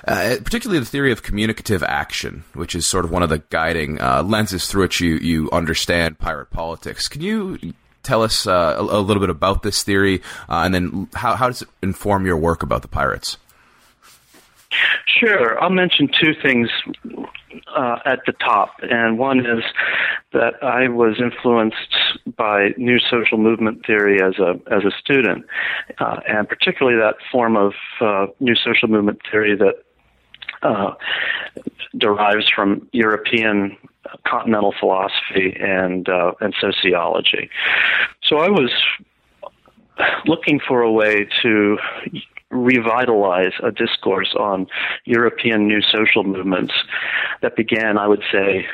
[0.08, 4.00] uh, particularly the theory of communicative action, which is sort of one of the guiding
[4.00, 7.10] uh, lenses through which you, you understand pirate politics.
[7.10, 7.60] Can you
[8.08, 11.48] tell us uh, a, a, little bit about this theory, uh, and then how, how
[11.48, 13.38] does it inform your work about the pirates?
[15.06, 15.62] Sure.
[15.62, 16.70] I'll mention two things
[17.76, 19.64] uh, at the top, and one is
[20.34, 21.96] that I was influenced
[22.36, 25.46] by new social movement theory as a as a student,
[26.00, 29.76] uh, and particularly that form of uh, new social movement theory that
[30.62, 30.94] uh,
[31.98, 33.78] derives from European
[34.26, 37.50] continental philosophy and uh, and sociology.
[38.24, 38.72] So I was
[40.26, 41.78] looking for a way to
[42.50, 44.68] revitalize a discourse on
[45.06, 46.74] European new social movements
[47.42, 48.66] that began, I would say,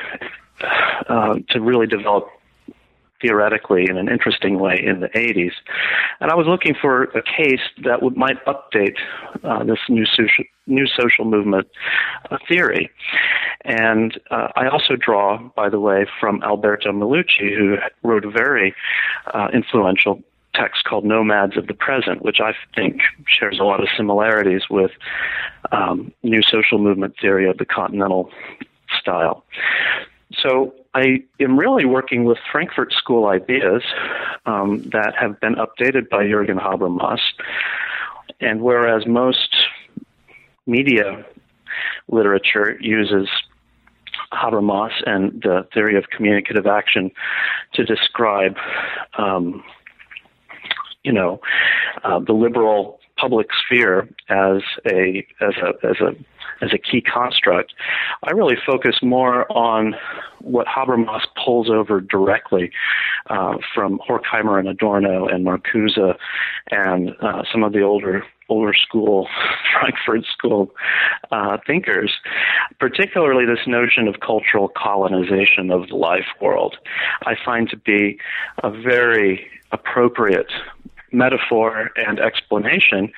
[1.08, 2.28] uh, to really develop
[3.24, 5.52] theoretically in an interesting way in the 80s.
[6.20, 8.96] And I was looking for a case that would, might update
[9.42, 11.68] uh, this new social, new social movement
[12.30, 12.90] uh, theory.
[13.64, 18.74] And uh, I also draw, by the way, from Alberto Melucci, who wrote a very
[19.32, 20.22] uh, influential
[20.54, 24.92] text called Nomads of the Present, which I think shares a lot of similarities with
[25.72, 28.30] um, new social movement theory of the continental
[29.00, 29.44] style.
[30.38, 33.82] So I am really working with Frankfurt School ideas
[34.46, 37.20] um, that have been updated by Jürgen Habermas.
[38.40, 39.54] And whereas most
[40.66, 41.24] media
[42.08, 43.28] literature uses
[44.32, 47.10] Habermas and the theory of communicative action
[47.74, 48.56] to describe
[49.18, 49.62] um,
[51.04, 51.40] you know,
[52.02, 56.14] uh, the liberal public sphere as a as a as a
[56.64, 57.74] as a key construct.
[58.22, 59.94] I really focus more on
[60.40, 62.70] what Habermas pulls over directly
[63.28, 66.16] uh, from Horkheimer and Adorno and Marcuse
[66.70, 69.26] and uh, some of the older older school
[69.72, 70.70] Frankfurt School
[71.30, 72.12] uh, thinkers,
[72.78, 76.76] particularly this notion of cultural colonization of the life world.
[77.26, 78.18] I find to be
[78.62, 80.52] a very appropriate
[81.14, 83.12] metaphor and explanation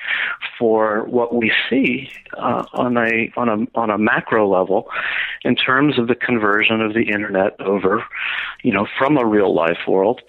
[0.57, 4.87] for what we see uh, on a on a on a macro level
[5.43, 8.03] in terms of the conversion of the internet over,
[8.63, 10.21] you know, from a real life world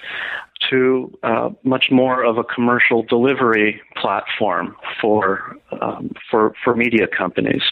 [0.71, 7.63] to uh, much more of a commercial delivery platform for um, for for media companies,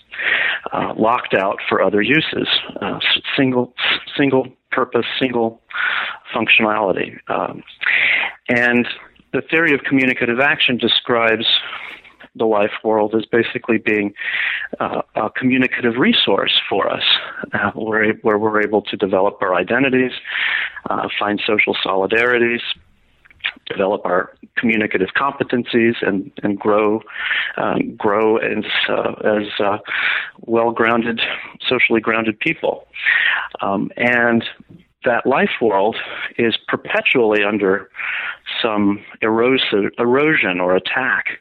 [0.72, 2.48] uh, locked out for other uses,
[2.80, 2.98] uh,
[3.36, 3.74] single
[4.16, 5.60] single purpose, single
[6.34, 7.62] functionality, um,
[8.48, 8.86] and
[9.32, 11.46] the theory of communicative action describes
[12.36, 14.12] the life world as basically being
[14.78, 17.02] uh, a communicative resource for us,
[17.54, 20.12] uh, where, where we're able to develop our identities,
[20.90, 22.60] uh, find social solidarities,
[23.66, 27.00] develop our communicative competencies, and and grow
[27.56, 29.78] um, grow as uh, as uh,
[30.40, 31.20] well grounded,
[31.68, 32.86] socially grounded people,
[33.60, 34.44] um, and
[35.04, 35.96] that life world
[36.38, 37.88] is perpetually under
[38.62, 41.38] some erosive, erosion or attack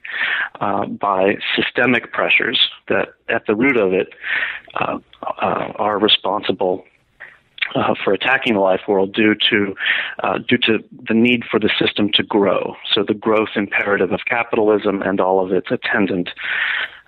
[0.59, 4.09] uh, by systemic pressures that, at the root of it,
[4.75, 4.97] uh,
[5.41, 6.83] uh, are responsible
[7.73, 9.75] uh, for attacking the life world due to
[10.23, 12.75] uh, due to the need for the system to grow.
[12.93, 16.29] So the growth imperative of capitalism and all of its attendant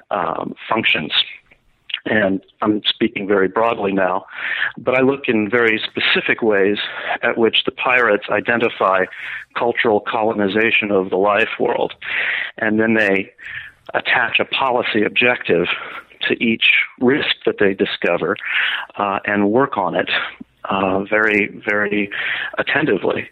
[0.09, 1.11] um, functions
[2.09, 4.25] and I'm speaking very broadly now,
[4.77, 6.77] but I look in very specific ways
[7.21, 9.05] at which the pirates identify
[9.55, 11.93] cultural colonization of the life world,
[12.57, 13.31] and then they
[13.93, 15.67] attach a policy objective
[16.21, 18.35] to each risk that they discover
[18.95, 20.09] uh, and work on it
[20.65, 22.09] uh, very, very
[22.57, 23.29] attentively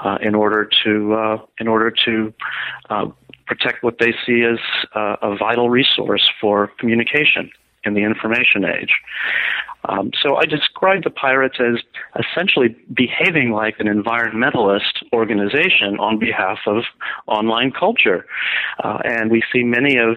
[0.00, 2.34] uh, in order to uh, in order to
[2.90, 3.06] uh,
[3.46, 4.58] protect what they see as
[4.94, 7.50] uh, a vital resource for communication
[7.84, 8.94] in the information age.
[9.88, 11.82] Um, so I describe the pirates as
[12.18, 16.84] essentially behaving like an environmentalist organization on behalf of
[17.26, 18.24] online culture.
[18.82, 20.16] Uh, and we see many of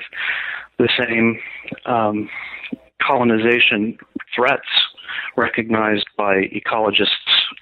[0.78, 1.40] the same
[1.86, 2.30] um,
[3.02, 3.98] colonization
[4.34, 4.68] threats
[5.36, 7.08] recognized by ecologists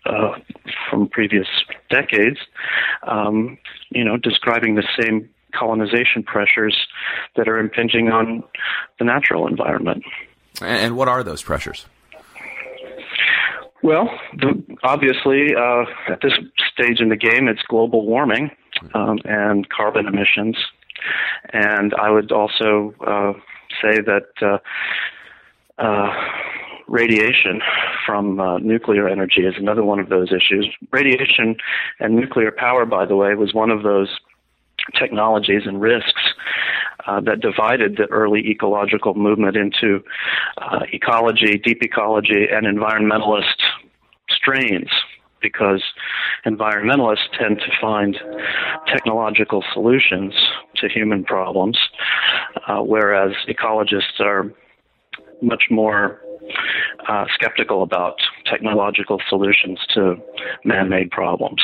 [0.05, 0.37] uh,
[0.89, 1.47] from previous
[1.89, 2.37] decades,
[3.07, 3.57] um,
[3.89, 6.75] you know, describing the same colonization pressures
[7.35, 8.43] that are impinging on
[8.99, 10.03] the natural environment.
[10.61, 11.85] And what are those pressures?
[13.83, 16.33] Well, the, obviously, uh, at this
[16.73, 18.49] stage in the game, it's global warming
[18.93, 20.57] um, and carbon emissions.
[21.53, 23.33] And I would also uh,
[23.81, 24.57] say that uh,
[25.77, 26.13] uh
[26.87, 27.61] radiation
[28.05, 30.67] from uh, nuclear energy is another one of those issues.
[30.91, 31.55] Radiation
[31.99, 34.09] and nuclear power, by the way, was one of those
[34.93, 36.21] technologies and risks
[37.07, 40.03] uh, that divided the early ecological movement into
[40.57, 43.61] uh, ecology, deep ecology, and environmentalist
[44.29, 44.89] strains
[45.41, 45.83] because
[46.45, 48.17] environmentalists tend to find
[48.87, 50.33] technological solutions
[50.75, 51.77] to human problems,
[52.67, 54.51] uh, whereas ecologists are
[55.41, 56.19] much more
[57.07, 58.15] uh, skeptical about
[58.45, 60.15] technological solutions to
[60.63, 61.61] man-made problems.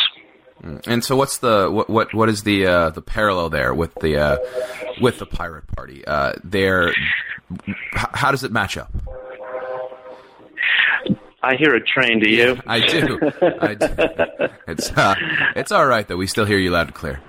[0.85, 4.17] And so, what's the what what, what is the uh, the parallel there with the
[4.17, 4.37] uh,
[5.01, 6.05] with the pirate party?
[6.05, 6.93] Uh, there,
[7.93, 8.91] how does it match up?
[11.43, 12.19] I hear a train.
[12.19, 12.59] Do you?
[12.67, 13.19] I do.
[13.41, 13.87] I do.
[14.67, 15.15] It's uh,
[15.55, 16.15] it's all right though.
[16.15, 17.19] We still hear you loud and clear.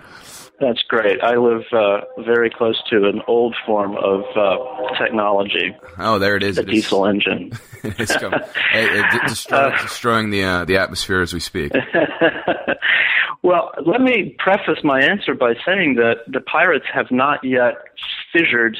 [0.63, 1.21] That's great.
[1.25, 5.75] I live uh, very close to an old form of uh, technology.
[5.99, 6.55] Oh, there it is.
[6.55, 7.15] The it diesel is.
[7.15, 7.53] engine.
[7.83, 8.39] it's coming.
[8.73, 11.73] It, it, destroy, destroying the uh, the atmosphere as we speak.
[13.43, 17.75] well, let me preface my answer by saying that the pirates have not yet
[18.33, 18.79] fissured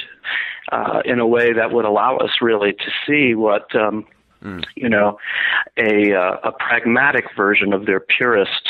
[0.71, 4.05] uh, in a way that would allow us really to see what um,
[4.43, 4.63] mm.
[4.75, 5.17] you know
[5.77, 8.67] a uh, a pragmatic version of their purist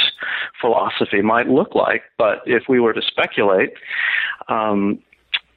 [0.61, 2.03] philosophy might look like.
[2.17, 3.73] But if we were to speculate.
[4.47, 4.99] Um,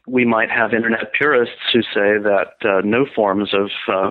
[0.08, 4.10] we might have internet purists who say that uh, no forms of uh,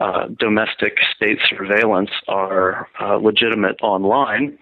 [0.00, 4.56] uh, domestic state surveillance are uh, legitimate online,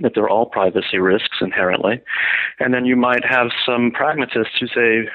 [0.00, 2.00] that they're all privacy risks inherently.
[2.58, 5.08] And then you might have some pragmatists who say,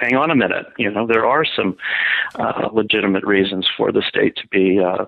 [0.00, 1.76] hang on a minute, you know, there are some
[2.34, 5.06] uh, legitimate reasons for the state to be uh,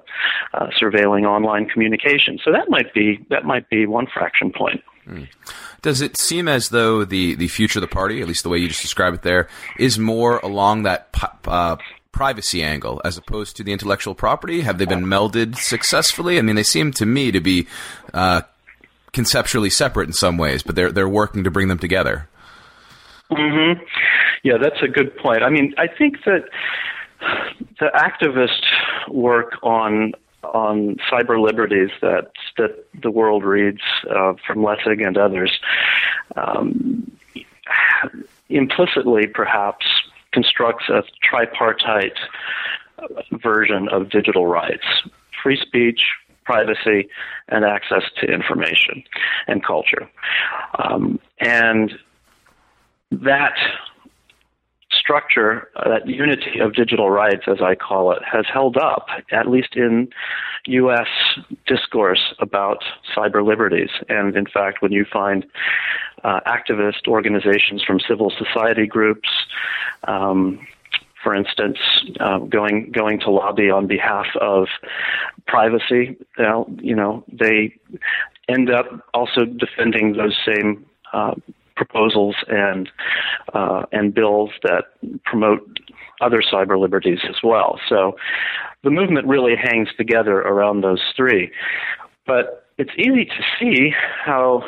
[0.54, 2.38] uh, surveilling online communication.
[2.44, 4.82] So that might be that might be one fraction point.
[5.08, 5.28] Mm.
[5.82, 8.56] Does it seem as though the, the future of the party, at least the way
[8.56, 9.48] you just described it there,
[9.78, 11.14] is more along that
[11.46, 11.76] uh,
[12.10, 14.62] privacy angle as opposed to the intellectual property?
[14.62, 16.38] Have they been melded successfully?
[16.38, 17.66] I mean, they seem to me to be
[18.14, 18.42] uh,
[19.12, 22.28] conceptually separate in some ways, but they're they're working to bring them together.
[23.35, 23.82] Mm-hmm.
[24.43, 25.43] Yeah, that's a good point.
[25.43, 26.45] I mean, I think that
[27.80, 28.62] the activist
[29.09, 30.12] work on
[30.43, 33.80] on cyber liberties that that the world reads
[34.11, 35.59] uh, from Lessig and others
[36.37, 37.11] um,
[38.49, 39.87] implicitly, perhaps,
[40.32, 42.18] constructs a tripartite
[43.32, 44.85] version of digital rights:
[45.43, 46.03] free speech,
[46.45, 47.09] privacy,
[47.49, 49.03] and access to information
[49.47, 50.09] and culture.
[50.78, 51.99] Um, and
[53.11, 53.57] that
[54.90, 59.48] structure, uh, that unity of digital rights, as I call it, has held up, at
[59.48, 60.09] least in
[60.66, 61.09] U.S.
[61.66, 62.82] discourse about
[63.14, 63.90] cyber liberties.
[64.09, 65.44] And in fact, when you find
[66.22, 69.28] uh, activist organizations from civil society groups,
[70.05, 70.66] um,
[71.22, 71.78] for instance,
[72.20, 74.68] uh, going going to lobby on behalf of
[75.46, 76.16] privacy,
[76.80, 77.74] you know, they
[78.48, 80.84] end up also defending those same
[81.14, 81.34] uh,
[81.77, 82.89] proposals and
[83.53, 84.85] uh, and bills that
[85.25, 85.81] promote
[86.20, 87.81] other cyber liberties as well.
[87.89, 88.16] So
[88.83, 91.51] the movement really hangs together around those three.
[92.27, 93.93] But it's easy to see
[94.25, 94.64] how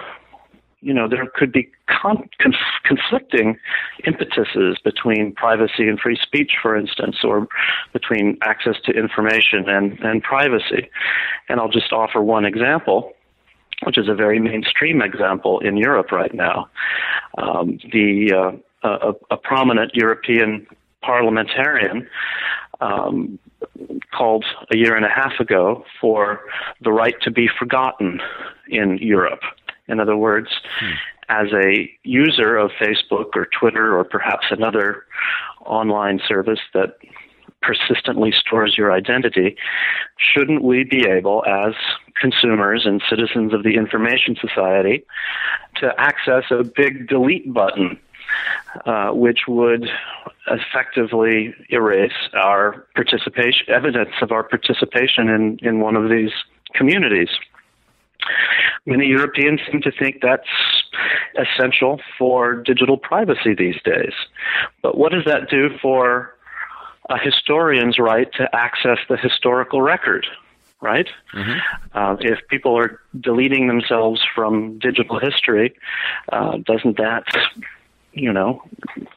[0.81, 3.57] you know there could be con- conf- conflicting
[4.05, 7.49] impetuses between privacy and free speech, for instance, or
[7.93, 10.89] between access to information and, and privacy.
[11.49, 13.13] And I'll just offer one example
[13.85, 16.69] which is a very mainstream example in Europe right now.
[17.39, 20.67] Um, the uh, a, a, prominent European
[21.03, 22.09] parliamentarian
[22.81, 23.39] um,
[24.17, 26.41] called a year and a half ago for
[26.83, 28.21] the right to be forgotten
[28.69, 29.43] in Europe.
[29.89, 30.49] In other words,
[30.81, 30.93] hmm.
[31.29, 35.05] as a user of Facebook or Twitter or perhaps another
[35.65, 36.97] online service that
[37.63, 39.57] persistently stores your identity,
[40.17, 41.75] shouldn't we be able, as
[42.21, 45.05] consumers and citizens of the information society,
[45.77, 47.99] to access a big delete button,
[48.85, 49.89] uh, which would
[50.49, 56.31] effectively erase our participation, evidence of our participation in, in one of these
[56.75, 57.29] communities?
[58.87, 60.49] Many Europeans seem to think that's
[61.37, 64.13] essential for digital privacy these days.
[64.83, 66.36] But what does that do for
[67.09, 70.27] a historian's right to access the historical record,
[70.81, 71.09] right?
[71.35, 71.59] Mm-hmm.
[71.95, 75.77] Uh, if people are deleting themselves from digital history,
[76.33, 77.25] uh, doesn't that,
[78.13, 78.63] you know,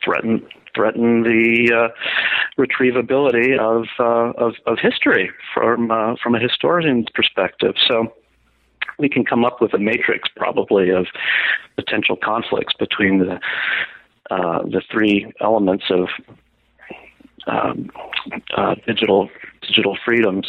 [0.04, 7.08] threaten threaten the uh, retrievability of, uh, of of history from uh, from a historian's
[7.14, 7.76] perspective?
[7.88, 8.14] So
[9.00, 11.08] we can come up with a matrix probably of
[11.76, 13.40] potential conflicts between the
[14.30, 16.10] uh, the three elements of
[17.50, 17.90] um,
[18.56, 19.30] uh, digital
[19.62, 20.48] digital freedoms,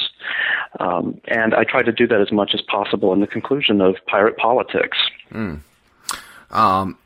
[0.78, 3.96] um, and I try to do that as much as possible in the conclusion of
[4.06, 4.98] Pirate Politics.
[5.32, 5.60] Mm.
[6.50, 6.98] Um,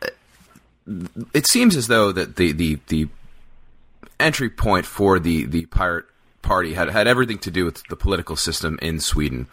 [1.32, 3.08] it seems as though that the, the, the
[4.20, 6.06] entry point for the, the pirate
[6.44, 9.48] Party had had everything to do with the political system in Sweden,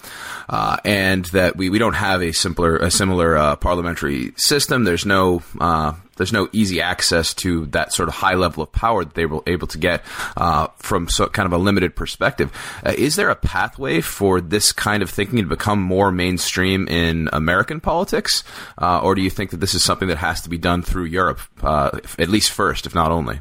[0.49, 4.83] uh, and that we, we don't have a simpler a similar uh, parliamentary system.
[4.83, 9.05] There's no uh, there's no easy access to that sort of high level of power
[9.05, 10.03] that they were able to get
[10.37, 12.51] uh, from so kind of a limited perspective.
[12.85, 17.29] Uh, is there a pathway for this kind of thinking to become more mainstream in
[17.31, 18.43] American politics,
[18.77, 21.05] uh, or do you think that this is something that has to be done through
[21.05, 23.39] Europe, at least first, if not only?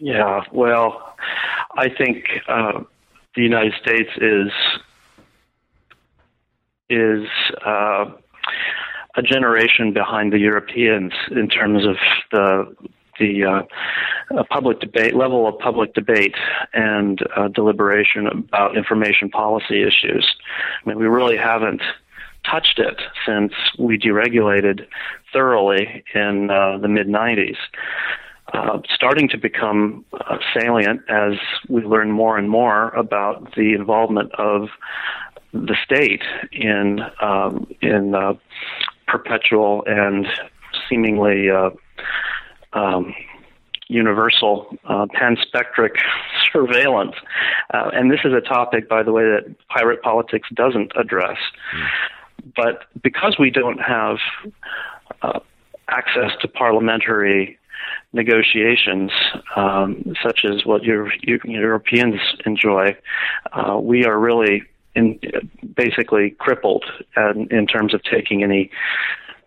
[0.00, 1.13] Yeah, well,
[1.76, 2.82] I think uh,
[3.34, 4.52] the United States is
[6.90, 7.26] is
[7.64, 8.06] uh,
[9.16, 11.96] a generation behind the Europeans in terms of
[12.30, 12.76] the
[13.18, 16.34] the uh, public debate level of public debate
[16.72, 20.34] and uh, deliberation about information policy issues.
[20.84, 21.80] I mean, we really haven't
[22.44, 24.86] touched it since we deregulated
[25.32, 27.56] thoroughly in uh, the mid 90s
[28.54, 31.32] uh, starting to become uh, salient as
[31.68, 34.68] we learn more and more about the involvement of
[35.52, 38.34] the state in um, in uh,
[39.08, 40.26] perpetual and
[40.88, 41.70] seemingly uh,
[42.74, 43.12] um,
[43.88, 45.96] universal uh, panspectric
[46.52, 47.16] surveillance.
[47.72, 51.38] And this is a topic, by the way, that pirate politics doesn't address.
[51.76, 51.86] Mm.
[52.54, 54.18] But because we don't have
[55.88, 57.58] access to parliamentary
[58.12, 59.10] negotiations,
[59.56, 62.96] um, such as what Euro- Europeans enjoy,
[63.52, 64.62] uh, we are really
[64.94, 65.18] in,
[65.74, 66.84] basically crippled
[67.16, 68.70] in, in terms of taking any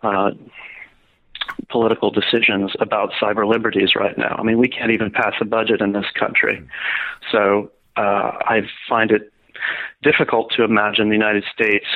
[0.02, 0.30] uh,
[1.70, 4.36] political decisions about cyber liberties right now.
[4.38, 6.66] I mean, we can't even pass a budget in this country.
[7.32, 9.32] So uh, I find it
[10.02, 11.86] difficult to imagine the United States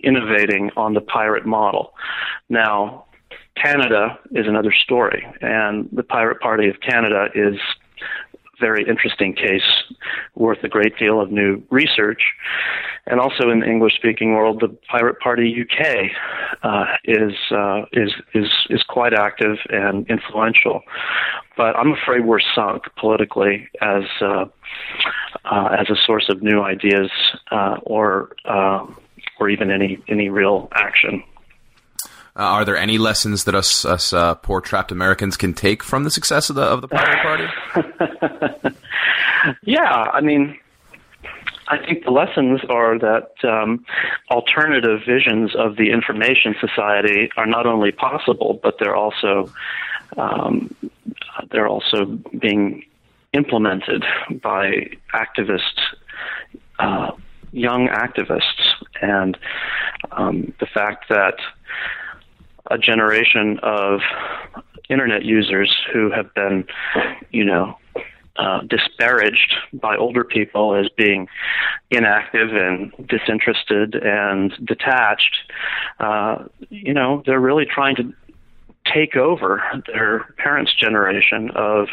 [0.00, 1.94] innovating on the pirate model.
[2.48, 3.04] Now,
[3.56, 7.56] Canada is another story, and the Pirate Party of Canada is
[8.00, 9.62] a very interesting case,
[10.34, 12.22] worth a great deal of new research.
[13.06, 16.10] And also in the English-speaking world, the Pirate Party UK
[16.62, 20.82] uh, is uh, is is is quite active and influential.
[21.56, 24.44] But I'm afraid we're sunk politically as uh,
[25.44, 27.10] uh as a source of new ideas
[27.50, 28.86] uh, or uh,
[29.38, 31.22] or even any any real action.
[32.34, 36.04] Uh, are there any lessons that us, us uh, poor trapped Americans can take from
[36.04, 37.44] the success of the of the Party?
[39.64, 40.58] yeah, I mean,
[41.68, 43.84] I think the lessons are that um,
[44.30, 49.52] alternative visions of the information society are not only possible, but they're also
[50.16, 50.74] um,
[51.50, 52.06] they're also
[52.38, 52.84] being
[53.32, 54.04] implemented
[54.42, 55.80] by activists,
[56.78, 57.10] uh,
[57.52, 59.38] young activists, and
[60.12, 61.36] um, the fact that
[62.72, 64.00] a generation of
[64.88, 66.64] internet users who have been,
[67.30, 67.78] you know,
[68.36, 71.28] uh, disparaged by older people as being
[71.90, 75.36] inactive and disinterested and detached.
[76.00, 78.12] Uh, you know, they're really trying to
[78.84, 81.88] take over their parents' generation of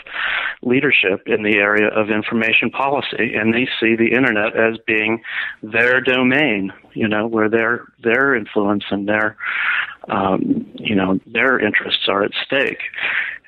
[0.61, 5.21] leadership in the area of information policy, and they see the internet as being
[5.61, 6.73] their domain.
[6.93, 9.37] You know, where their their influence and their
[10.09, 12.81] um, you know their interests are at stake.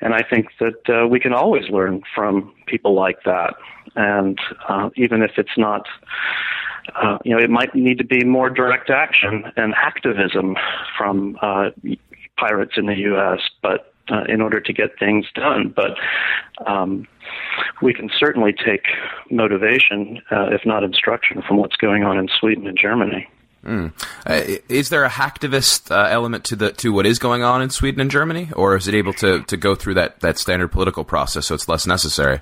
[0.00, 3.54] And I think that uh, we can always learn from people like that,
[3.94, 4.38] and
[4.68, 5.86] uh, even if it's not.
[6.96, 10.56] Uh, you know, it might need to be more direct action and activism
[10.98, 11.70] from uh,
[12.36, 15.72] pirates in the U.S., but uh, in order to get things done.
[15.74, 15.96] But
[16.66, 17.06] um,
[17.80, 18.84] we can certainly take
[19.30, 23.28] motivation, uh, if not instruction, from what's going on in Sweden and Germany.
[23.64, 23.92] Mm.
[24.26, 27.70] Uh, is there a hacktivist uh, element to the to what is going on in
[27.70, 31.04] Sweden and Germany, or is it able to, to go through that, that standard political
[31.04, 32.40] process so it's less necessary?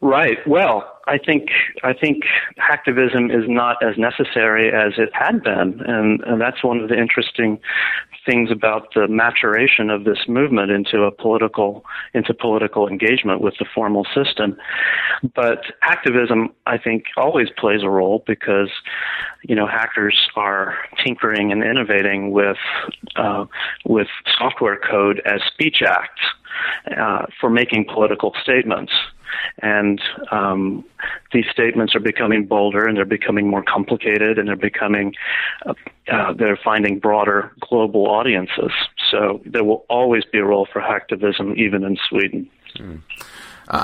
[0.00, 0.38] Right.
[0.46, 1.50] Well, I think
[1.84, 2.24] I think
[2.58, 6.98] hacktivism is not as necessary as it had been, and, and that's one of the
[6.98, 7.60] interesting
[8.26, 13.66] things about the maturation of this movement into a political into political engagement with the
[13.72, 14.56] formal system.
[15.34, 18.70] But activism, I think, always plays a role because
[19.42, 22.58] you know hackers are tinkering and innovating with
[23.14, 23.46] uh,
[23.84, 26.22] with software code as speech acts
[26.98, 28.92] uh, for making political statements.
[29.62, 30.00] And
[30.30, 30.84] um,
[31.32, 35.14] these statements are becoming bolder and they're becoming more complicated and they're becoming,
[35.64, 35.74] uh,
[36.10, 38.72] uh, they're finding broader global audiences.
[39.10, 42.50] So there will always be a role for hacktivism, even in Sweden.
[42.76, 43.00] Mm.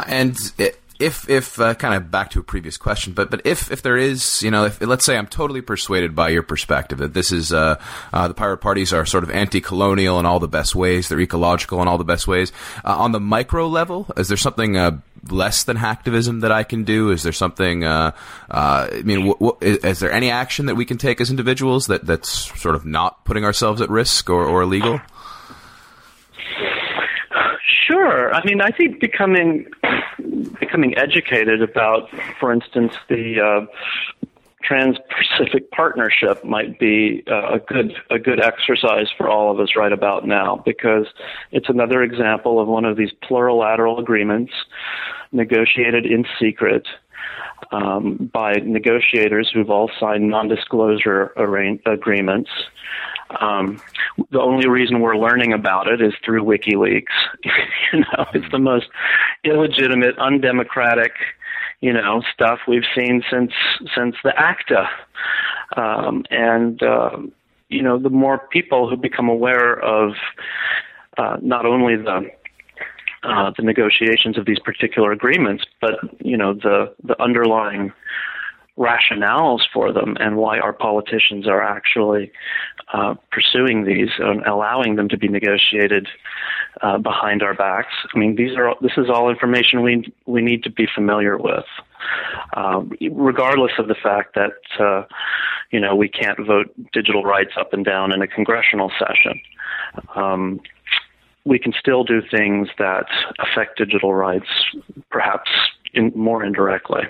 [0.06, 3.70] and it, if if uh, kind of back to a previous question, but but if
[3.70, 7.12] if there is, you know, if, let's say I'm totally persuaded by your perspective that
[7.12, 7.80] this is uh,
[8.12, 11.82] uh, the pirate parties are sort of anti-colonial in all the best ways, they're ecological
[11.82, 12.52] in all the best ways.
[12.84, 16.84] Uh, on the micro level, is there something uh, less than hacktivism that I can
[16.84, 17.10] do?
[17.10, 17.84] Is there something?
[17.84, 18.12] Uh,
[18.48, 21.86] I mean, w- w- is, is, there any action that we can take as individuals
[21.88, 22.30] that that's
[22.60, 25.00] sort of not putting ourselves at risk or, or illegal?
[27.92, 28.34] Sure.
[28.34, 29.66] I mean, I think becoming
[30.60, 34.26] becoming educated about, for instance, the uh,
[34.62, 39.92] Trans-Pacific Partnership might be uh, a good a good exercise for all of us right
[39.92, 41.06] about now because
[41.50, 44.52] it's another example of one of these plurilateral agreements
[45.32, 46.86] negotiated in secret
[47.70, 52.50] um, by negotiators who've all signed non-disclosure arra- agreements.
[53.40, 53.80] Um,
[54.30, 57.04] the only reason we're learning about it is through WikiLeaks.
[57.92, 58.88] you know, it's the most
[59.44, 61.12] illegitimate, undemocratic,
[61.80, 63.52] you know, stuff we've seen since
[63.96, 64.88] since the ACTA.
[65.76, 67.16] Um, and uh,
[67.68, 70.12] you know, the more people who become aware of
[71.16, 72.30] uh, not only the
[73.24, 77.92] uh, the negotiations of these particular agreements, but you know the the underlying
[78.78, 82.32] rationales for them and why our politicians are actually
[82.94, 86.08] uh, pursuing these and allowing them to be negotiated
[86.80, 87.92] uh, behind our backs.
[88.14, 91.64] I mean, these are this is all information we we need to be familiar with,
[92.54, 95.04] uh, regardless of the fact that uh,
[95.70, 99.40] you know we can't vote digital rights up and down in a congressional session.
[100.16, 100.60] Um,
[101.44, 103.06] we can still do things that
[103.38, 104.46] affect digital rights,
[105.10, 105.50] perhaps
[105.92, 107.02] in, more indirectly.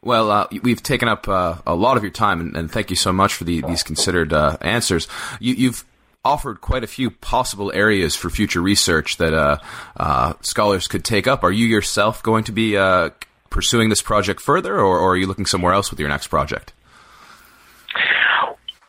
[0.00, 2.96] Well, uh, we've taken up uh, a lot of your time, and, and, thank you
[2.96, 5.08] so much for the, these considered uh, answers.
[5.40, 5.84] You, have
[6.24, 9.58] offered quite a few possible areas for future research that uh,
[9.96, 11.42] uh, scholars could take up.
[11.42, 13.10] Are you yourself going to be uh,
[13.50, 16.72] pursuing this project further, or, or are you looking somewhere else with your next project?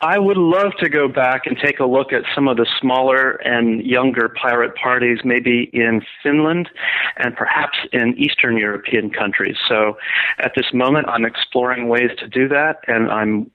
[0.02, 3.32] I would love to go back and take a look at some of the smaller
[3.44, 6.70] and younger pirate parties, maybe in Finland
[7.18, 9.56] and perhaps in Eastern European countries.
[9.68, 9.98] So
[10.38, 13.50] at this moment, I'm exploring ways to do that, and I'm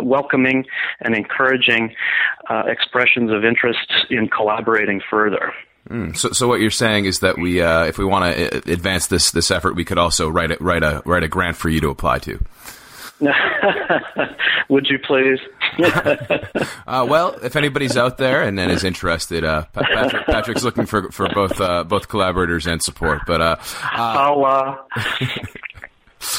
[0.00, 0.64] welcoming
[1.00, 1.94] and encouraging
[2.48, 5.52] uh, expressions of interest in collaborating further.
[5.88, 8.72] Mm, so, so what you're saying is that we, uh, if we want to uh,
[8.72, 11.68] advance this this effort, we could also write a, write a write a grant for
[11.68, 12.38] you to apply to.
[14.68, 15.38] Would you please?
[16.86, 21.10] uh, well, if anybody's out there and, and is interested, uh, Patrick, Patrick's looking for
[21.10, 23.22] for both uh, both collaborators and support.
[23.26, 24.44] But uh, I'll.
[24.44, 24.76] Uh,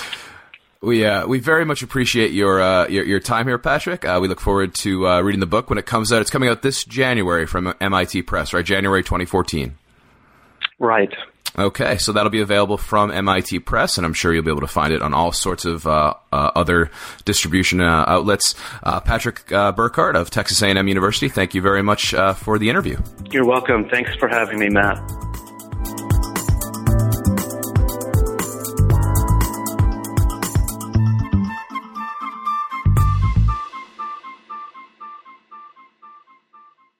[0.82, 2.60] we uh, we very much appreciate your
[2.90, 4.04] your, your, time here, Patrick.
[4.04, 6.22] we look forward to reading the book when it comes out.
[6.22, 8.66] It's coming out this January from MIT Press, right?
[8.66, 9.76] January 2014.
[10.80, 11.14] Right.
[11.58, 14.68] Okay, so that'll be available from MIT Press, and I'm sure you'll be able to
[14.68, 16.92] find it on all sorts of uh, uh, other
[17.26, 18.56] distribution uh, outlets.
[18.84, 22.70] Uh, Patrick uh, Burkart of Texas A&M University, thank you very much uh, for the
[22.70, 22.98] interview.
[23.32, 23.90] You're welcome.
[23.90, 25.29] Thanks for having me, Matt.